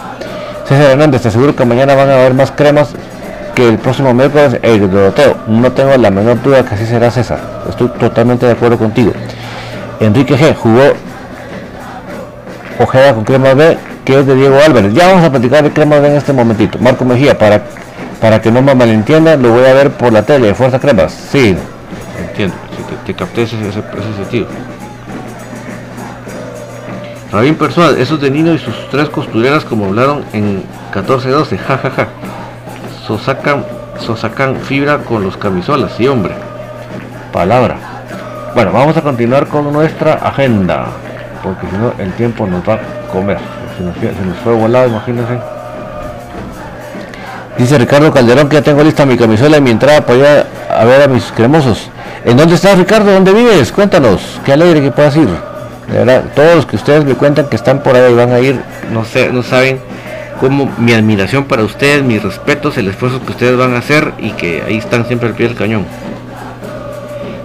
[0.65, 2.89] César Hernández, te aseguro que mañana van a haber más cremas
[3.55, 5.35] que el próximo miércoles el Doroteo.
[5.47, 7.39] No tengo la menor duda que así será César.
[7.69, 9.13] Estoy totalmente de acuerdo contigo.
[9.99, 10.93] Enrique G jugó
[12.79, 13.77] Ojeda con crema B
[14.09, 14.91] que es de Diego Álvarez.
[14.91, 16.79] Ya vamos a platicar de Cremas en este momentito.
[16.79, 17.61] Marco Mejía, para,
[18.19, 21.13] para que no me malentiendan, lo voy a ver por la tele, Fuerza Cremas.
[21.13, 21.55] Sí,
[22.19, 22.55] entiendo,
[23.05, 23.55] te, capté ese,
[24.17, 24.47] sentido.
[27.31, 32.07] Rabín Persuad, esos de Nino y sus tres costureras como hablaron en 14-12, jajaja.
[33.05, 33.63] Sosacan,
[33.99, 36.33] sosacan fibra con los camisolas, sí hombre.
[37.31, 37.77] Palabra.
[38.55, 40.87] Bueno, vamos a continuar con nuestra agenda,
[41.43, 45.39] porque si no el tiempo nos va a comer se nos, fue volado, imagínense.
[47.57, 50.25] Dice Ricardo Calderón que ya tengo lista mi camisola y mi entrada para ir
[50.69, 51.89] a, ver a mis cremosos.
[52.25, 53.11] ¿En dónde estás Ricardo?
[53.11, 53.71] ¿Dónde vives?
[53.71, 54.39] Cuéntanos.
[54.45, 55.27] Qué alegre que puedas ir.
[55.91, 58.61] De verdad, todos los que ustedes me cuentan que están por ahí van a ir,
[58.91, 59.79] no sé, no saben
[60.39, 64.31] cómo mi admiración para ustedes, mis respetos, el esfuerzo que ustedes van a hacer y
[64.31, 65.85] que ahí están siempre al pie del cañón.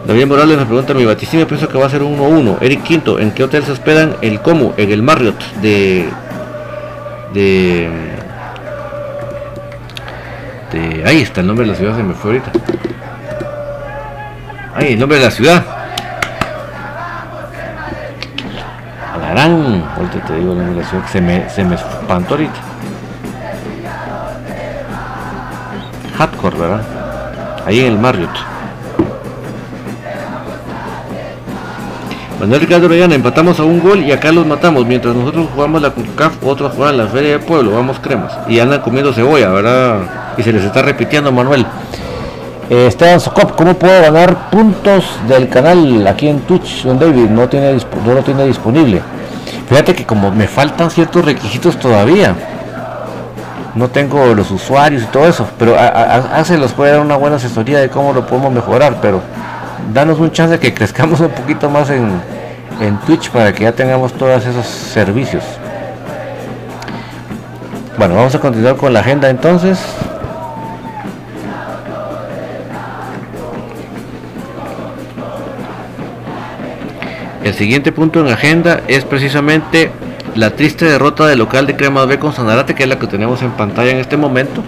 [0.06, 2.58] David Morales nos pregunta, mi vaticínio pienso que va a ser 1-1.
[2.60, 4.16] Eric Quinto, ¿en qué hotel se hospedan?
[4.20, 6.06] El Como, en el Marriott de...
[7.34, 7.90] de...
[10.72, 11.04] de...
[11.04, 12.52] Ahí está el nombre de la ciudad, se me fue ahorita.
[14.74, 15.64] Ahí, el nombre de la ciudad.
[19.12, 19.84] A la gran...
[19.96, 22.60] Ahorita te digo el nombre de la ciudad, se me, se me espantó ahorita.
[26.16, 26.82] Hardcore, ¿verdad?
[27.66, 28.53] Ahí en el Marriott.
[32.44, 34.84] Manuel Ricardo Orellana, empatamos a un gol y acá los matamos.
[34.84, 38.36] Mientras nosotros jugamos la CONCACAF, otros juegan la Feria de Pueblo, vamos cremas.
[38.46, 40.00] Y andan comiendo cebolla, ¿verdad?
[40.36, 41.64] Y se les está repitiendo, Manuel.
[42.68, 46.82] Eh, Esteban Socop, ¿cómo puedo ganar puntos del canal aquí en Twitch?
[46.82, 49.00] Don David no, tiene, no lo tiene disponible.
[49.66, 52.34] Fíjate que como me faltan ciertos requisitos todavía.
[53.74, 57.78] No tengo los usuarios y todo eso, pero a, los puede dar una buena asesoría
[57.78, 59.22] de cómo lo podemos mejorar, pero
[59.94, 62.33] danos un chance de que crezcamos un poquito más en,
[62.80, 65.44] en Twitch para que ya tengamos todos esos servicios.
[67.96, 69.78] Bueno, vamos a continuar con la agenda entonces.
[77.44, 79.90] El siguiente punto en agenda es precisamente
[80.34, 83.42] la triste derrota del local de Crema B con Sanarate, que es la que tenemos
[83.42, 84.62] en pantalla en este momento.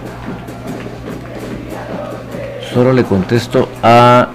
[2.73, 4.27] Solo le contesto a,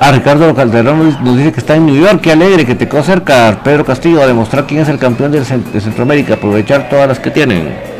[0.00, 3.02] a Ricardo Calderón, nos dice que está en New York, qué alegre, que te quedó
[3.02, 7.30] cerca Pedro Castillo a demostrar quién es el campeón de Centroamérica, aprovechar todas las que
[7.30, 7.94] tienen.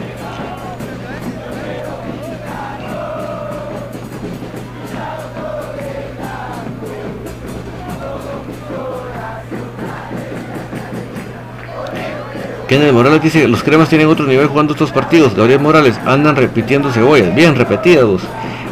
[12.68, 15.34] Kennedy Morales dice, los cremas tienen otro nivel jugando estos partidos.
[15.36, 17.32] Gabriel Morales, andan repitiendo cebollas.
[17.34, 18.22] Bien repetidos.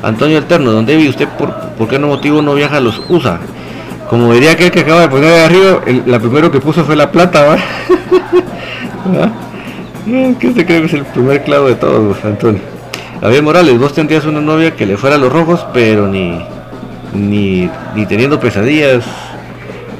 [0.02, 3.38] Antonio Alterno, donde vi usted por, qué no motivo no viaja a los USA?
[4.10, 7.10] Como diría aquel que acaba de poner de arriba, la primero que puso fue la
[7.10, 7.56] plata, ¿va?
[10.04, 12.60] ¿Qué se cree que es el primer clavo de todos, Antonio?
[13.20, 16.44] Gabriel Morales, vos tendrías una novia que le fuera a los rojos, pero ni,
[17.14, 19.04] ni, ni teniendo pesadillas.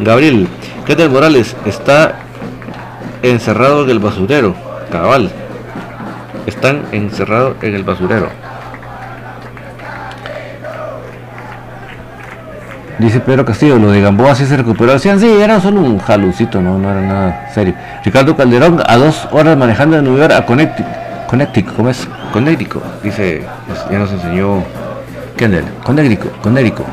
[0.00, 0.48] Gabriel,
[0.86, 2.16] Kennedy Morales está
[3.22, 4.56] encerrados en el basurero,
[4.90, 5.30] cabal.
[6.46, 8.41] Están encerrados en el basurero.
[13.02, 14.92] Dice Pedro Castillo, lo de Gamboa sí se recuperó.
[14.92, 17.74] Decían, sí, era solo un jalucito, no, no era nada serio.
[18.04, 20.86] Ricardo Calderón, a dos horas manejando de New York a Connecticut.
[21.26, 22.08] Connecticut, ¿cómo es?
[22.32, 24.62] Connecticut, dice, pues, ya nos enseñó
[25.36, 25.64] Kendall.
[25.82, 26.86] Connecticut, Connecticut.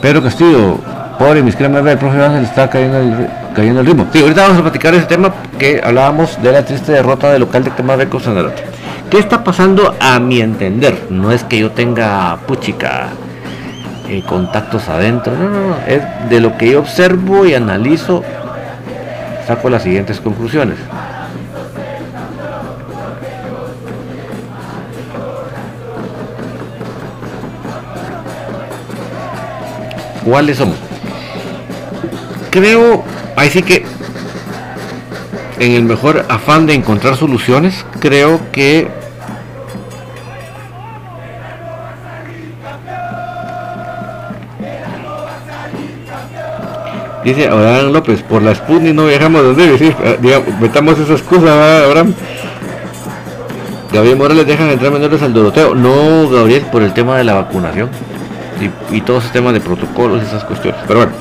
[0.00, 0.78] Pedro Castillo,
[1.18, 4.06] pobre mis cremas, el profe está cayendo el cayendo el ritmo.
[4.10, 7.62] Sí, ahorita vamos a platicar ese tema que hablábamos de la triste derrota del local
[7.62, 8.64] de de Sanarate.
[9.10, 11.08] ¿Qué está pasando a mi entender?
[11.10, 13.08] No es que yo tenga puchica
[14.08, 18.22] eh, contactos adentro, no, no, no, es de lo que yo observo y analizo,
[19.46, 20.78] saco las siguientes conclusiones.
[30.24, 30.76] ¿Cuáles somos?
[32.50, 33.04] Creo
[33.36, 33.84] Ahí sí que,
[35.58, 38.88] en el mejor afán de encontrar soluciones, creo que
[47.24, 49.96] Dice Abraham López, por la Sputnik no viajamos donde decir,
[50.60, 52.14] metamos esa excusa, Abraham.
[53.92, 55.74] Gabriel Morales dejan entrar menores al Doroteo.
[55.74, 57.88] No, Gabriel, por el tema de la vacunación
[58.60, 60.80] y, y todo ese tema de protocolos y esas cuestiones.
[60.86, 61.12] Pero bueno,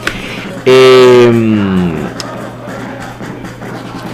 [0.65, 1.31] eh,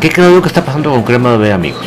[0.02, 1.86] ¿Qué creo yo que está pasando con Cremas B, amigos?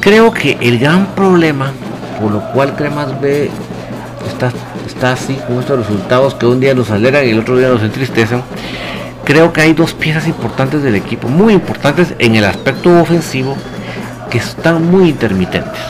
[0.00, 1.72] Creo que el gran problema
[2.20, 3.50] por lo cual Cremas B
[4.28, 4.52] está,
[4.86, 7.82] está así con estos resultados que un día nos alegran y el otro día nos
[7.82, 8.42] entristecen,
[9.26, 13.56] creo que hay dos piezas importantes del equipo, muy importantes en el aspecto ofensivo,
[14.30, 15.82] que están muy intermitentes.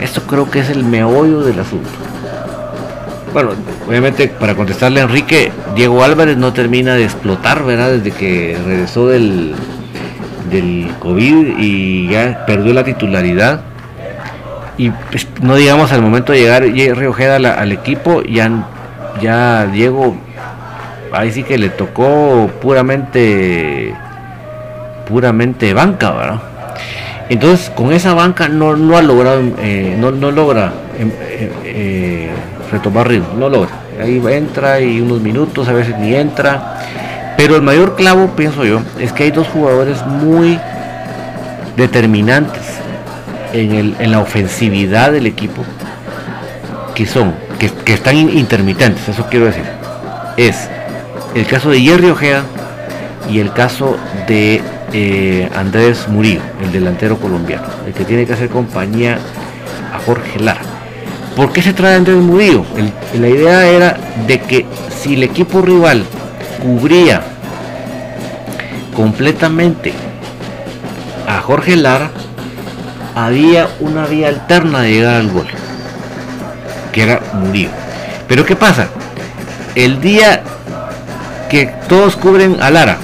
[0.00, 1.88] Esto creo que es el meollo del asunto.
[3.32, 3.50] Bueno,
[3.88, 7.92] obviamente para contestarle a Enrique, Diego Álvarez no termina de explotar, ¿verdad?
[7.92, 9.54] Desde que regresó del,
[10.50, 13.62] del COVID y ya perdió la titularidad.
[14.76, 18.68] Y pues, no digamos al momento de llegar Jerry Ojeda al, equipo, ya,
[19.20, 20.16] ya Diego,
[21.14, 23.94] ahí sí que le tocó puramente,
[25.08, 26.42] puramente banca, ¿verdad?
[27.28, 32.30] Entonces con esa banca no, no ha logrado, eh, no, no, logra em, eh, eh,
[32.70, 33.70] retomar ritmo, no logra.
[34.00, 36.74] Ahí entra y unos minutos, a veces ni entra
[37.36, 40.58] pero el mayor clavo, pienso yo, es que hay dos jugadores muy
[41.76, 42.62] determinantes
[43.52, 45.64] en, la ofensividad del equipo,
[46.94, 49.64] que son, que, están intermitentes, eso quiero decir.
[50.36, 50.68] Es
[51.34, 52.44] el caso de Jerry Ojeda
[53.30, 53.96] y el caso
[54.28, 54.62] de
[54.92, 59.18] eh, Andrés Murillo, el delantero colombiano, el que tiene que hacer compañía
[59.92, 60.60] a Jorge Lara.
[61.34, 62.64] ¿Por qué se trae Andrés Murillo?
[63.18, 66.04] la idea era de que si el equipo rival
[66.62, 67.22] cubría
[68.94, 69.92] completamente
[71.26, 72.10] a Jorge Lara,
[73.16, 75.46] había una vía alterna de llegar al gol,
[76.92, 77.70] que era Murillo.
[78.28, 78.88] Pero ¿qué pasa?
[79.74, 80.33] El día
[81.48, 82.98] que todos cubren a Lara,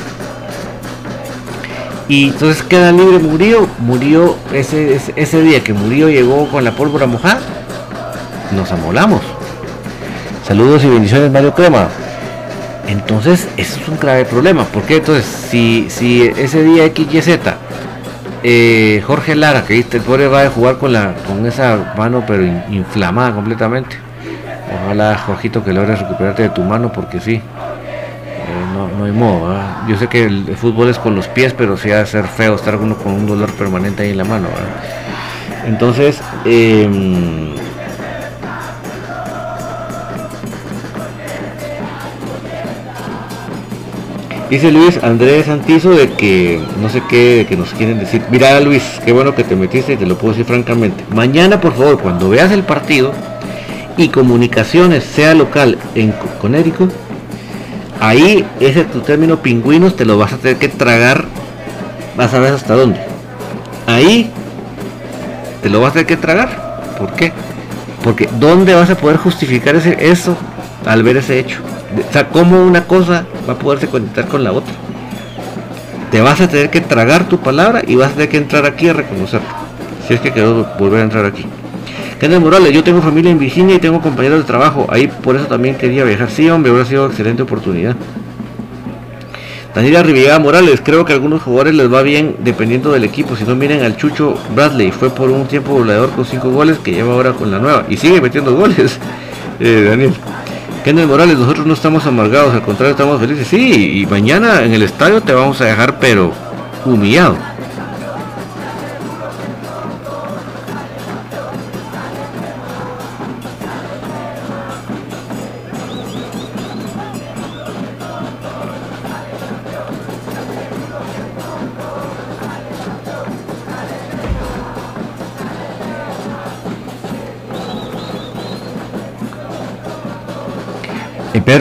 [2.11, 6.73] y entonces queda libre Murillo, murió ese, ese, ese, día que Murillo llegó con la
[6.73, 7.39] pólvora mojada,
[8.51, 9.21] nos amolamos.
[10.45, 11.87] Saludos y bendiciones Mario Crema.
[12.89, 14.65] Entonces, eso es un grave problema.
[14.65, 17.39] porque Entonces, si, si ese día XYZ,
[18.43, 22.25] eh, Jorge Lara, que viste, el pobre va a jugar con, la, con esa mano,
[22.27, 23.97] pero inflamada completamente.
[24.85, 27.41] Ojalá, Jorgito, que logres recuperarte de tu mano, porque sí,
[28.89, 29.55] no, hay modo.
[29.89, 32.55] Yo sé que el, fútbol es con los pies, pero sí ha de ser feo
[32.55, 34.49] estar uno con un dolor permanente ahí en la mano.
[35.67, 37.55] Entonces, em,
[44.51, 48.21] Dice Luis Andrés Santizo de que no sé qué, que nos quieren decir.
[48.33, 51.05] Mira Luis, qué bueno que te metiste y te lo puedo decir francamente.
[51.15, 53.13] Mañana, por favor, cuando veas el partido
[53.97, 56.91] y comunicaciones sea local en Connecticut,
[58.01, 61.25] ahí ese tu término pingüinos te lo vas a tener que tragar.
[62.17, 63.01] Vas a ver hasta dónde.
[63.87, 64.31] Ahí
[65.63, 66.81] te lo vas a tener que tragar.
[66.99, 67.33] ¿Por qué?
[68.03, 70.37] Porque ¿dónde vas a poder justificar ese, eso
[70.87, 71.61] al ver ese hecho?
[72.09, 74.73] O sea, ¿cómo una cosa va a poderse conectar con la otra?
[76.11, 78.89] Te vas a tener que tragar tu palabra y vas a tener que entrar aquí
[78.89, 79.49] a reconocerlo.
[80.07, 81.47] Si es que quiero volver a entrar aquí.
[82.21, 84.87] Kenneth Morales, yo tengo familia en Virginia y tengo compañeros de trabajo.
[84.91, 86.31] Ahí por eso también quería viajar.
[86.31, 87.97] Sí, hombre, hubiera sido excelente oportunidad.
[89.75, 93.37] Daniela Riviera Morales, creo que a algunos jugadores les va bien dependiendo del equipo.
[93.37, 96.93] Si no, miren al Chucho Bradley, fue por un tiempo goleador con 5 goles que
[96.93, 98.99] lleva ahora con la nueva y sigue metiendo goles.
[99.63, 100.15] Eh, Daniel.
[100.85, 103.47] Kenneth Morales, nosotros no estamos amargados, al contrario, estamos felices.
[103.47, 106.33] Sí, y mañana en el estadio te vamos a dejar, pero
[106.87, 107.37] humillado.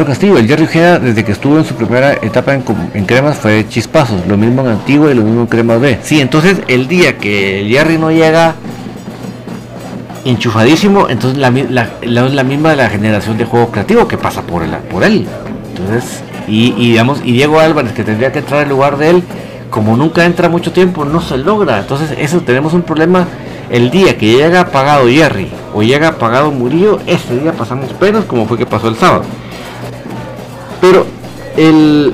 [0.06, 4.26] Castillo, el Jerry Ojeda desde que estuvo en su primera etapa en, Cremas fue chispazos,
[4.28, 6.00] lo mismo en Antigua y lo mismo en Cremas B.
[6.04, 8.56] Sí, entonces el día que el Jerry no llega
[10.26, 11.52] enchufadísimo, entonces la,
[12.02, 15.28] la, misma de la generación de juego creativo que pasa por, él.
[15.70, 19.24] Entonces, y, digamos, y Diego Álvarez que tendría que entrar en lugar de él,
[19.70, 21.80] como nunca entra mucho tiempo, no se logra.
[21.80, 23.28] Entonces, eso tenemos un problema
[23.70, 28.48] el día que llega apagado Jerry o llega apagado Murillo, ese día pasamos penas como
[28.48, 29.24] fue que pasó el sábado.
[30.82, 31.06] Pero
[31.58, 32.14] el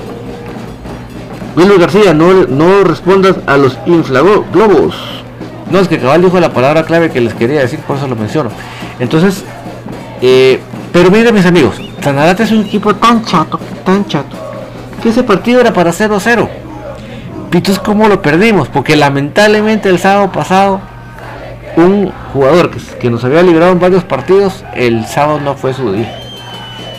[1.55, 4.95] Wilmer García, no, no respondas a los inflaglobos.
[5.71, 8.15] No, es que cabal dijo la palabra clave que les quería decir, por eso lo
[8.15, 8.49] menciono.
[8.99, 9.43] Entonces,
[10.21, 10.59] eh,
[10.91, 14.35] pero miren mis amigos, Sanarate es un equipo tan chato, tan chato,
[15.01, 16.49] que ese partido era para 0-0.
[17.53, 18.67] es ¿cómo lo perdimos?
[18.67, 20.81] Porque lamentablemente el sábado pasado,
[21.77, 25.93] un jugador que, que nos había librado en varios partidos, el sábado no fue su
[25.93, 26.24] día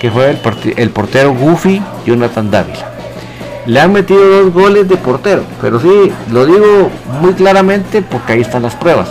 [0.00, 0.36] que fue
[0.76, 2.92] el, portero Goofy Jonathan Dávila.
[3.66, 6.90] Le han metido dos goles de portero, pero sí, lo digo
[7.20, 9.08] muy claramente porque ahí están las pruebas.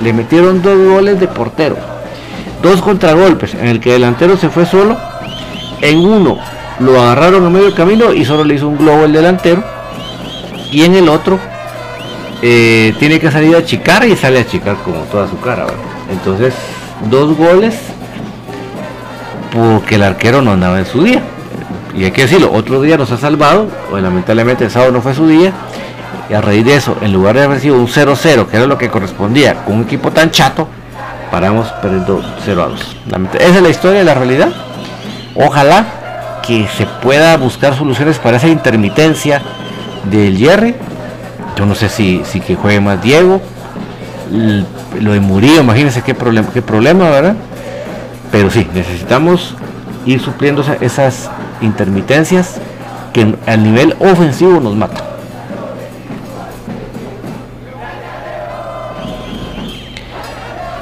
[0.00, 1.76] Le metieron dos goles de portero,
[2.62, 4.96] dos contragolpes en el que el delantero se fue solo.
[5.80, 6.38] En uno
[6.78, 9.64] lo agarraron a medio camino y solo le hizo un globo el delantero.
[10.70, 11.38] Y en el otro
[12.42, 15.66] eh, tiene que salir a chicar y sale a chicar como toda su cara.
[16.10, 16.54] Entonces,
[17.10, 17.74] dos goles
[19.52, 21.22] porque el arquero no andaba en su día.
[21.94, 25.14] Y hay que decirlo, otro día nos ha salvado, o lamentablemente el sábado no fue
[25.14, 25.52] su día,
[26.28, 28.76] y a raíz de eso, en lugar de haber sido un 0-0, que era lo
[28.76, 30.68] que correspondía con un equipo tan chato,
[31.30, 32.96] paramos perdiendo 0 a 2.
[33.40, 34.48] Esa es la historia, la realidad.
[35.34, 35.86] Ojalá
[36.46, 39.42] que se pueda buscar soluciones para esa intermitencia
[40.10, 40.74] del Jerry.
[41.56, 43.40] Yo no sé si, si que juegue más Diego.
[45.00, 47.36] Lo de Murillo, imagínense qué problema, qué problema, ¿verdad?
[48.36, 49.54] Pero sí, necesitamos
[50.04, 51.30] ir supliendo esas
[51.62, 52.56] intermitencias
[53.14, 55.02] que al nivel ofensivo nos matan.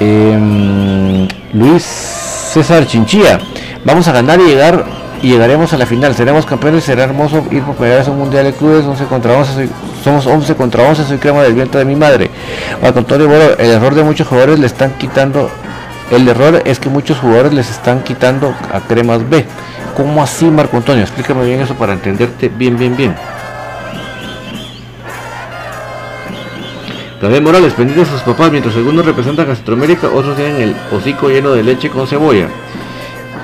[0.01, 3.39] Em, Luis César Chinchilla,
[3.85, 4.83] vamos a ganar y llegar
[5.21, 6.13] y llegaremos a la final.
[6.13, 9.31] Seremos campeones, será hermoso ir por primera vez a un mundial de clubes, 11 contra
[9.31, 9.69] 11,
[10.03, 12.29] somos 11 contra 11, soy crema del viento de mi madre.
[12.81, 15.49] El error de muchos jugadores le están quitando
[16.11, 19.45] el error es que muchos jugadores les están quitando a cremas B.
[19.95, 21.03] ¿Cómo así, Marco Antonio?
[21.03, 23.15] Explícame bien eso para entenderte bien, bien, bien.
[27.21, 31.29] David Morales, pendiente de sus papás, mientras algunos representan a Centroamérica, otros tienen el hocico
[31.29, 32.49] lleno de leche con cebolla.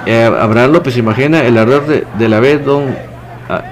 [0.05, 2.95] Eh, Abraham López imagina el error de, la vez don
[3.49, 3.63] ah,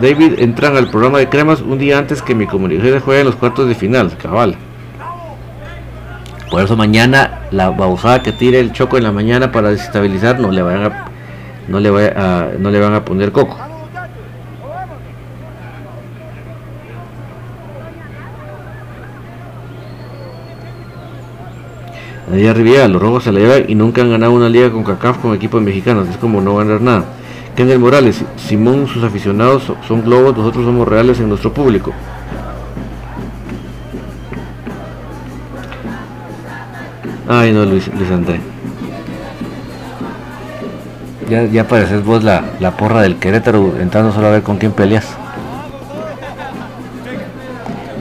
[0.00, 3.36] David entran al programa de cremas un día antes que mi comunidad juegue en los
[3.36, 4.56] cuartos de final, cabal.
[6.52, 10.50] Por eso mañana la babosada que tire el choco en la mañana para desestabilizar no
[10.50, 11.06] le van a,
[11.66, 13.56] no le, van a poner coco.
[22.30, 25.20] Nadie Riviera, los rojos se la llevan y nunca han ganado una liga con CACAF
[25.20, 27.04] con equipos mexicanos, es como no ganar nada.
[27.56, 31.94] Kenneth Morales, Simón, sus aficionados son globos, nosotros somos reales en nuestro público.
[37.28, 38.40] Ay no, Luis, Luis André.
[41.28, 44.72] Ya, ya pareces vos la, la porra del Querétaro entrando solo a ver con quién
[44.72, 45.06] peleas.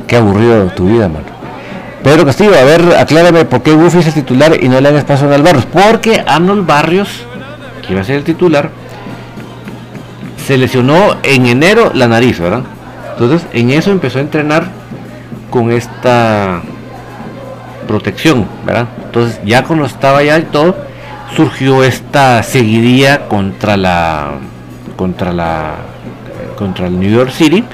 [0.07, 1.25] Qué aburrido tu vida, mano.
[2.03, 5.03] Pedro Castillo, a ver, aclárame por qué Goofy es el titular y no le hagas
[5.03, 5.65] paso a Arnold Barrios.
[5.65, 7.09] Porque Arnold Barrios,
[7.85, 8.71] que iba a ser el titular,
[10.45, 12.63] se lesionó en enero la nariz, ¿verdad?
[13.13, 14.65] Entonces, en eso empezó a entrenar
[15.51, 16.61] con esta
[17.87, 18.87] protección, ¿verdad?
[19.11, 20.73] Entonces, ya cuando estaba ya y todo,
[21.35, 24.35] surgió esta seguidilla contra la
[24.95, 25.75] contra la
[26.55, 27.65] contra el New York City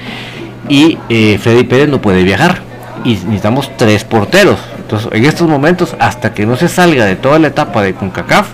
[0.68, 2.58] y eh, Freddy Pérez no puede viajar
[3.04, 4.58] y necesitamos tres porteros.
[4.78, 8.48] Entonces, en estos momentos, hasta que no se salga de toda la etapa de CONCACAF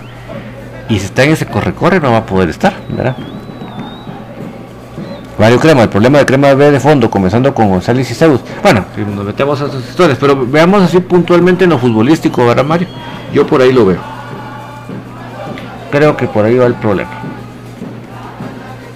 [0.87, 3.15] y se está en ese corre-corre, no va a poder estar, ¿verdad?
[5.37, 8.39] Mario Crema, el problema de Crema B de fondo, comenzando con González y Zeus.
[8.63, 12.87] Bueno, nos metemos a esas historias, pero veamos así puntualmente en lo futbolístico, ¿verdad, Mario?
[13.33, 13.99] Yo por ahí lo veo.
[15.91, 17.11] Creo que por ahí va el problema.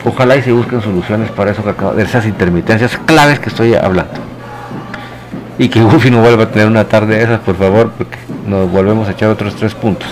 [0.05, 3.75] Ojalá y se busquen soluciones para eso que acabo de esas intermitencias claves que estoy
[3.75, 4.13] hablando.
[5.57, 8.17] Y que Goofy no vuelva a tener una tarde de esas, por favor, porque
[8.47, 10.07] nos volvemos a echar otros tres puntos.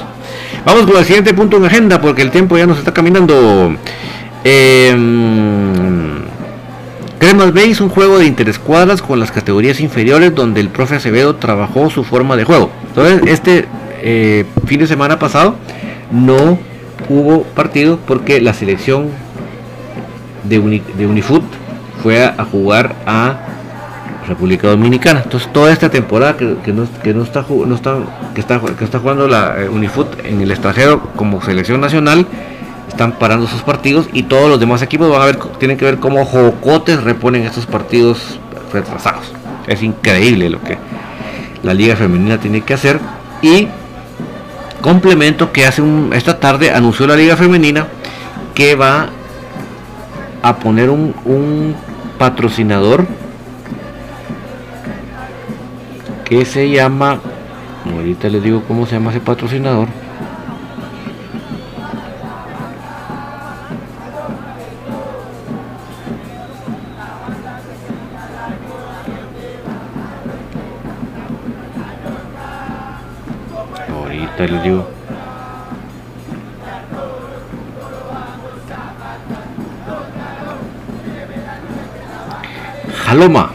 [0.65, 3.73] Vamos con el siguiente punto en agenda, porque el tiempo ya nos está caminando.
[4.49, 4.95] Eh,
[7.19, 11.35] Cremas B hizo un juego de interescuadras con las categorías inferiores donde el profe Acevedo
[11.35, 12.71] trabajó su forma de juego.
[12.87, 13.65] Entonces, este
[14.01, 15.55] eh, fin de semana pasado
[16.11, 16.57] no
[17.09, 19.09] hubo partido porque la selección
[20.45, 21.43] de, Unifoot
[22.01, 23.39] fue a, jugar a
[24.29, 25.23] República Dominicana.
[25.25, 26.83] Entonces toda esta temporada que, no,
[27.23, 27.43] está,
[28.33, 29.69] que está que está jugando la eh,
[30.23, 32.25] en el extranjero como selección nacional
[32.87, 35.97] están parando sus partidos y todos los demás equipos van a ver tienen que ver
[35.99, 38.39] cómo jocotes reponen estos partidos
[38.71, 39.31] retrasados.
[39.67, 40.77] Es increíble lo que
[41.63, 42.99] la liga femenina tiene que hacer
[43.41, 43.67] y
[44.81, 45.83] complemento que hace
[46.13, 47.87] esta tarde anunció la liga femenina
[48.53, 49.09] que va
[50.41, 51.75] a poner un, un
[52.17, 53.05] patrocinador
[56.25, 57.19] que se llama
[57.85, 59.87] ahorita les digo cómo se llama ese patrocinador
[74.47, 74.87] les digo
[83.07, 83.49] Jaloma.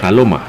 [0.00, 0.40] Jaloma.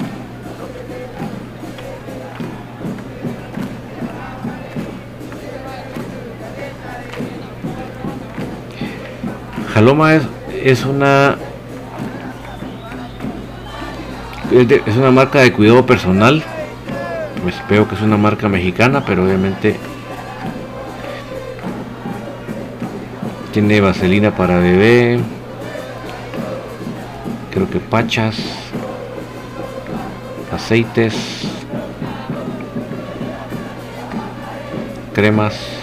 [9.74, 10.24] Jaloma es,
[10.64, 11.38] es una
[14.52, 16.44] es una marca de cuidado personal
[17.42, 19.78] pues veo que es una marca mexicana pero obviamente
[23.52, 25.20] tiene vaselina para bebé
[27.52, 28.38] creo que pachas
[30.52, 31.16] aceites
[35.14, 35.81] cremas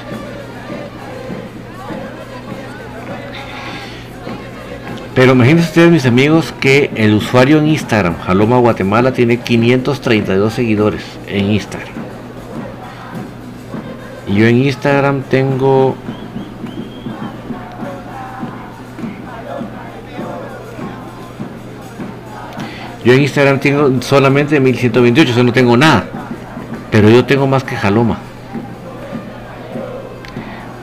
[5.19, 11.03] pero imagínense ustedes mis amigos que el usuario en Instagram Jaloma Guatemala tiene 532 seguidores
[11.27, 11.93] en Instagram
[14.29, 15.97] yo en Instagram tengo
[23.05, 26.05] Yo en Instagram tengo solamente 1128, o no tengo nada.
[26.91, 28.19] Pero yo tengo más que Jaloma.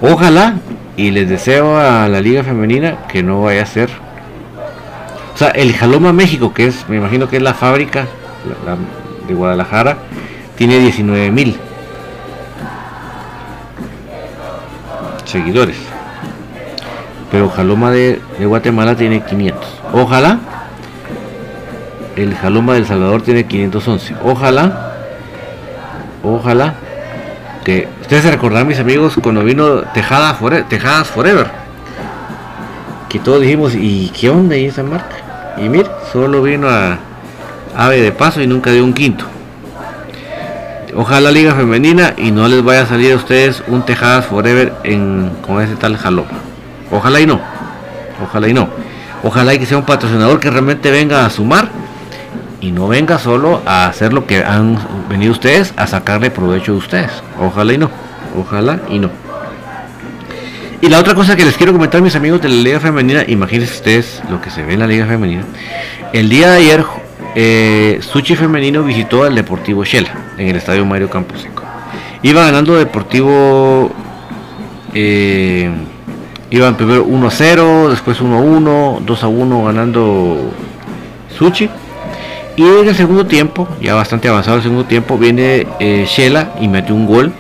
[0.02, 0.56] Ojalá
[0.98, 4.05] y les deseo a la liga femenina que no vaya a ser.
[5.36, 8.08] O sea, el Jaloma México, que es, me imagino que es la fábrica
[9.28, 9.98] de Guadalajara,
[10.56, 11.58] tiene 19 mil
[15.26, 15.76] seguidores.
[17.32, 19.62] Pero Jaloma de, Guatemala tiene 500.
[19.92, 20.40] Ojalá
[22.16, 24.16] el Jaloma del Salvador tiene 511.
[24.24, 24.94] Ojalá,
[26.24, 26.76] ojalá
[27.66, 31.48] que ustedes se recordarán, mis amigos, cuando vino Tejada Tejadas Forever,
[33.10, 35.15] que todos dijimos, ¿y qué onda y esa marca?
[35.58, 36.98] Y mire, solo vino a
[37.76, 39.26] ave de paso y nunca dio un quinto.
[40.96, 45.32] Ojalá Liga Femenina y no les vaya a salir a ustedes un Tejadas Forever en,
[45.46, 46.30] con ese tal Jaloma.
[46.90, 47.42] Ojalá y no.
[48.24, 48.70] Ojalá y no.
[49.24, 51.68] Ojalá y que sea un patrocinador que realmente venga a sumar
[52.62, 54.80] y no venga solo a hacer lo que han
[55.10, 57.12] venido ustedes a sacarle provecho de ustedes.
[57.40, 57.90] Ojalá y no,
[58.40, 59.25] ojalá y no.
[60.82, 63.74] Y la otra cosa que les quiero comentar, mis amigos de la Liga Femenina, imagínense
[63.74, 65.44] ustedes lo que se ve en la Liga Femenina.
[66.12, 66.86] El día de ayer,
[67.34, 71.64] eh, Suchi Femenino visitó al Deportivo Shela en el estadio Mario Camposeco.
[72.24, 73.92] Iba ganando Deportivo.
[74.94, 75.70] Eh,
[76.50, 80.52] iban primero 1-0, después 1-1, 2-1 ganando
[81.38, 81.70] Suchi.
[82.58, 86.68] Y en el segundo tiempo, ya bastante avanzado el segundo tiempo, viene eh, Shela y
[86.68, 87.34] metió un gol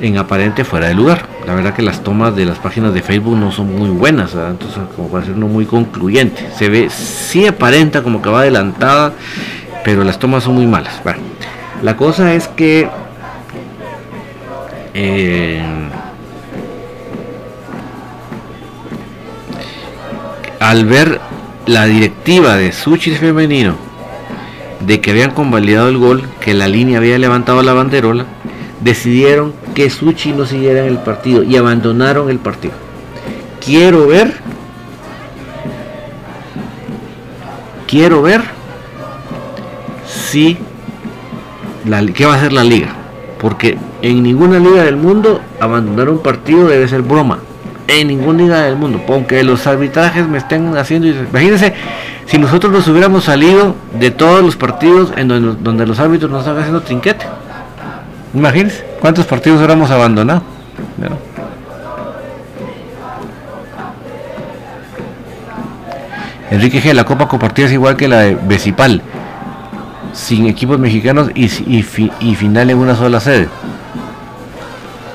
[0.00, 1.31] en aparente fuera de lugar.
[1.46, 4.78] La verdad que las tomas de las páginas de Facebook no son muy buenas, entonces
[4.94, 6.48] como para ser no muy concluyente.
[6.56, 9.12] Se ve, sí aparenta como que va adelantada,
[9.84, 11.02] pero las tomas son muy malas.
[11.02, 11.20] Bueno,
[11.82, 12.88] la cosa es que
[14.94, 15.62] eh,
[20.60, 21.20] al ver
[21.66, 23.74] la directiva de Sushi femenino
[24.80, 28.26] de que habían convalidado el gol, que la línea había levantado la banderola,
[28.80, 32.74] decidieron que Suchi no siguiera en el partido y abandonaron el partido.
[33.64, 34.34] Quiero ver,
[37.86, 38.42] quiero ver
[40.06, 40.58] si
[41.86, 42.88] la, qué va a hacer la liga,
[43.40, 47.38] porque en ninguna liga del mundo abandonar un partido debe ser broma.
[47.88, 51.74] En ninguna liga del mundo, aunque los arbitrajes me estén haciendo, imagínense
[52.26, 56.40] si nosotros nos hubiéramos salido de todos los partidos en donde, donde los árbitros nos
[56.40, 57.26] están haciendo trinquete.
[58.34, 60.42] Imagínense cuántos partidos hubiéramos abandonado.
[66.50, 69.00] Enrique G, la copa compartida es igual que la de Becipal,
[70.12, 73.48] sin equipos mexicanos y, y final en una sola sede.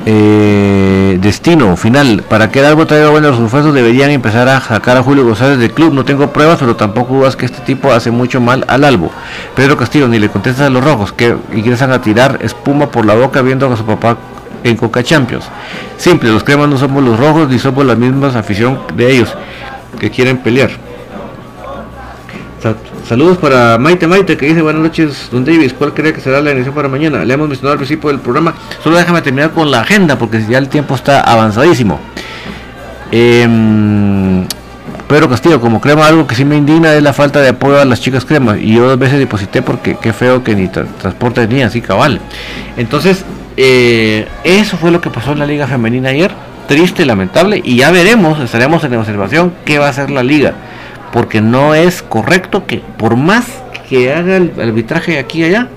[0.06, 2.24] Eh, destino final.
[2.28, 5.72] Para que el árbol traiga buenos refuerzos deberían empezar a sacar a Julio González del
[5.72, 5.94] club.
[5.94, 9.12] No tengo pruebas, pero tampoco dudas que este tipo hace mucho mal al albo.
[9.56, 13.16] Pedro Castillo ni le contestas a los rojos que ingresan a tirar espuma por la
[13.16, 14.18] boca viendo a su papá
[14.64, 15.46] en Coca Champions.
[15.98, 19.34] Simple, los cremas no somos los rojos ni somos la misma afición de ellos
[20.00, 20.72] que quieren pelear.
[23.08, 25.72] Saludos para Maite Maite que dice buenas noches, Don Davis.
[25.72, 27.24] ¿Cuál cree que será la edición para mañana?
[27.24, 28.54] Le hemos mencionado al principio del programa.
[28.84, 32.02] Solo déjame terminar con la agenda porque ya el tiempo está avanzadísimo.
[33.10, 34.46] Em,
[35.08, 37.86] Pedro Castillo, como crema, algo que sí me indigna es la falta de apoyo a
[37.86, 38.58] las chicas cremas.
[38.60, 42.20] Y yo dos veces deposité porque qué feo que ni transporte ni así cabal.
[42.76, 43.24] Entonces,
[43.56, 46.32] eh, eso fue lo que pasó en la Liga Femenina ayer.
[46.68, 47.62] Triste, lamentable.
[47.64, 50.56] Y ya veremos, estaremos en observación qué va a hacer la Liga
[51.12, 53.46] porque no es correcto que por más
[53.90, 55.70] que haga el arbitraje aquí y allá,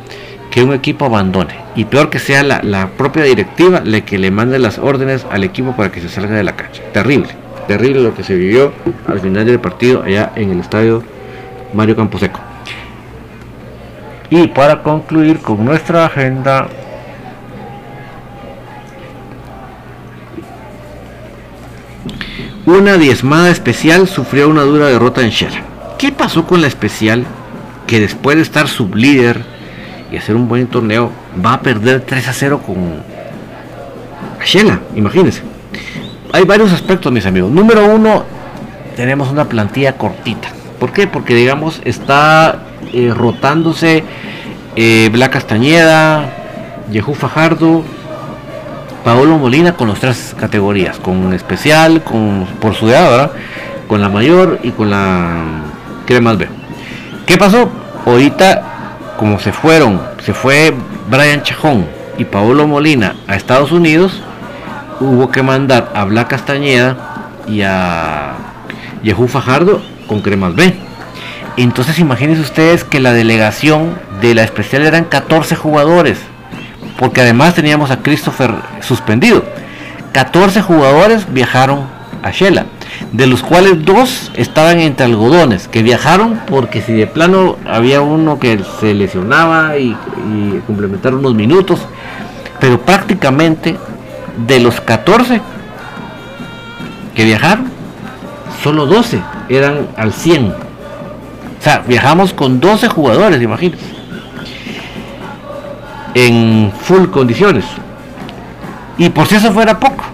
[0.51, 1.55] que un equipo abandone.
[1.77, 5.77] Y peor que sea la, propia directiva la que le mande las órdenes al equipo
[5.77, 6.82] para que se salga de la cancha.
[6.93, 7.28] Terrible,
[7.69, 8.73] terrible lo que se vivió
[9.07, 11.05] al final del partido allá en el estadio
[11.73, 12.40] Mario Camposeco.
[14.28, 16.69] Y para concluir con nuestra agenda,
[22.70, 25.52] Una diezmada especial sufrió una dura derrota en Shell.
[25.98, 27.26] ¿Qué pasó con la especial
[27.88, 29.44] que después de estar sublíder
[30.12, 31.10] y hacer un buen torneo
[31.44, 33.02] va a perder 3 a 0 con
[34.44, 34.78] Shela?
[34.94, 35.42] Imagínense.
[36.32, 37.51] Hay varios aspectos, mis amigos.
[37.51, 38.22] Número uno,
[38.94, 40.51] tenemos una plantilla cortita.
[40.78, 41.09] ¿Por qué?
[41.09, 44.05] Porque digamos está eh, rotándose
[44.76, 46.32] eh, Bla Castañeda,
[46.92, 47.82] Yehu Fajardo,
[49.05, 53.32] Paolo Molina con las tres categorías, con especial, con por su edad,
[53.89, 55.62] con la mayor y con la
[56.20, 56.48] más B.
[57.24, 57.70] ¿Qué pasó?
[58.05, 58.62] Ahorita,
[59.16, 60.74] como se fueron, se fue
[61.09, 61.86] Brian Chajón
[62.18, 64.20] y Paolo Molina a Estados Unidos,
[64.98, 66.97] hubo que mandar a Bla Castañeda
[67.47, 68.32] y a
[69.05, 70.74] Yehu Fajardo con cremas B.
[71.56, 76.18] Entonces imagínense ustedes que la delegación de la especial eran 14 jugadores
[77.01, 79.43] porque además teníamos a Christopher suspendido.
[80.12, 81.85] 14 jugadores viajaron
[82.22, 82.66] a Shela,
[83.12, 88.39] de los cuales dos estaban entre algodones, que viajaron porque si de plano había uno
[88.39, 89.97] que se lesionaba y,
[90.28, 91.81] y complementar unos minutos,
[92.60, 93.78] pero prácticamente
[94.47, 95.40] de los 14
[97.14, 97.70] que viajaron,
[98.62, 100.48] solo 12 eran al 100.
[100.48, 103.99] O sea, viajamos con 12 jugadores, imagínense
[106.15, 107.65] en full condiciones.
[108.99, 110.05] Y por si eso fuera poco,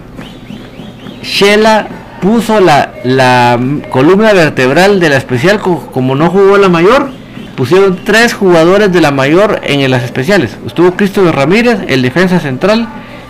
[1.21, 1.87] Shela
[2.21, 3.59] puso la, la
[3.89, 7.09] columna vertebral de la especial como, no jugó la mayor,
[7.55, 10.57] pusieron tres jugadores de la mayor en las especiales.
[10.65, 12.87] Estuvo Cristo Ramírez, el defensa central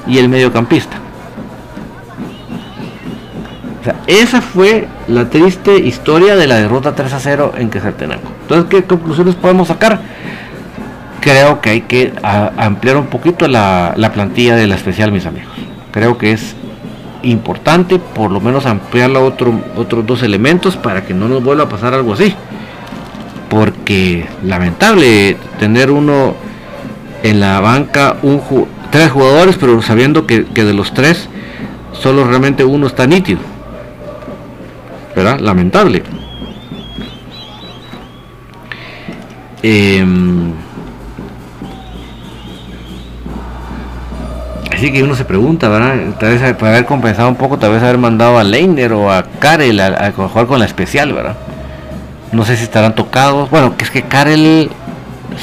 [0.07, 0.97] y el mediocampista.
[3.81, 8.29] O sea, esa fue la triste historia de la derrota 3 a 0 en Quesaltenango.
[8.41, 10.01] Entonces, ¿qué conclusiones podemos sacar?
[11.27, 15.51] Creo que hay que ampliar un poquito la, plantilla de la especial, mis amigos.
[15.91, 16.55] Creo que es
[17.21, 21.69] importante por lo menos ampliarla otro, otros dos elementos para que no nos vuelva a
[21.69, 22.33] pasar algo así.
[23.49, 26.35] Porque lamentable tener uno
[27.23, 28.41] en la banca un,
[28.89, 31.27] tres jugadores, pero sabiendo que, de los tres
[31.91, 33.39] solo realmente uno está nítido.
[35.13, 35.39] ¿Verdad?
[35.41, 36.03] Lamentable.
[39.63, 40.53] Em,
[44.77, 45.95] así que uno se pregunta, ¿verdad?
[46.19, 49.23] Tal vez para haber compensado un poco, tal vez haber mandado a Leiner o a
[49.39, 51.35] Karel a, jugar con la especial, ¿verdad?
[52.31, 53.49] No sé si estarán tocados.
[53.49, 54.69] Bueno, que es que Karel,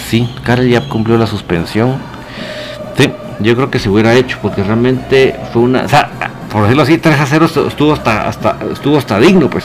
[0.08, 1.96] sí, Karel ya cumplió la suspensión.
[2.96, 5.82] Sí, yo creo que se hubiera hecho, porque realmente fue una.
[5.82, 6.10] O sea,
[6.50, 8.30] por decirlo así, 3 a 0 estuvo hasta,
[8.72, 9.64] estuvo hasta digno, pues,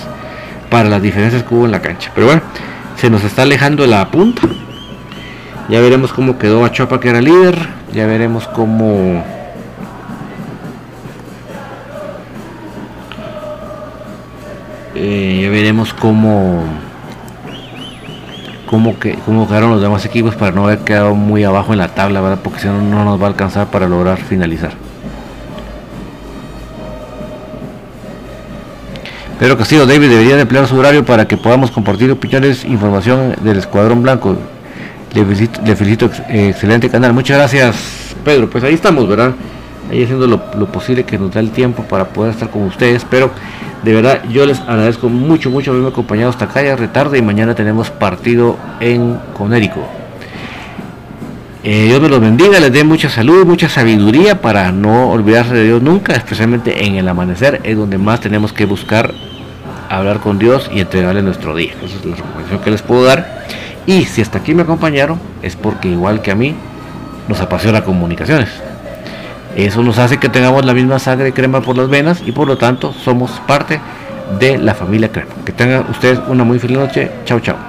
[0.70, 2.12] para las diferencias que hubo en la cancha.
[2.16, 2.42] Pero bueno
[3.00, 4.42] se nos está alejando la punta.
[5.70, 7.56] Ya veremos cómo quedó Achopa que era líder.
[7.94, 9.24] Ya veremos cómo...
[15.02, 16.62] Eh, ya veremos cómo...
[18.66, 21.88] Cómo, que, cómo quedaron los demás equipos para no haber quedado muy abajo en la
[21.88, 22.40] tabla, ¿verdad?
[22.44, 24.74] Porque si no, no nos va a alcanzar para lograr finalizar.
[29.40, 33.58] Pedro Castillo David debería de emplear su horario para que podamos compartir opiniones, información del
[33.58, 34.38] Escuadrón Blanco.
[35.16, 37.14] Le felicito, excelente canal.
[37.14, 38.50] Muchas gracias, Pedro.
[38.50, 39.32] Pues ahí estamos, ¿verdad?
[39.90, 43.06] Ahí haciendo lo, posible que nos da el tiempo para poder estar con ustedes.
[43.10, 43.32] Pero
[43.84, 46.62] de verdad yo les agradezco mucho, mucho haberme acompañado hasta acá.
[46.62, 49.82] Ya retarde y mañana tenemos partido en Conérico.
[51.64, 55.66] Eh, Dios me los bendiga, les dé mucha salud, mucha sabiduría para no olvidarse de
[55.66, 59.14] Dios nunca, especialmente en el amanecer, es donde más tenemos que buscar
[59.90, 61.74] hablar con Dios y entregarle nuestro día.
[61.84, 63.46] Esa es la recomendación que les puedo dar.
[63.86, 66.56] Y si hasta aquí me acompañaron, es porque igual que a mí,
[67.28, 68.50] nos apasiona comunicaciones.
[69.66, 72.58] Eso nos hace que tengamos la misma sangre crema por las venas y por lo
[72.58, 73.82] tanto somos parte
[74.40, 75.32] de la familia crema.
[75.46, 77.12] Que tengan ustedes una muy feliz noche.
[77.26, 77.69] Chao, chao.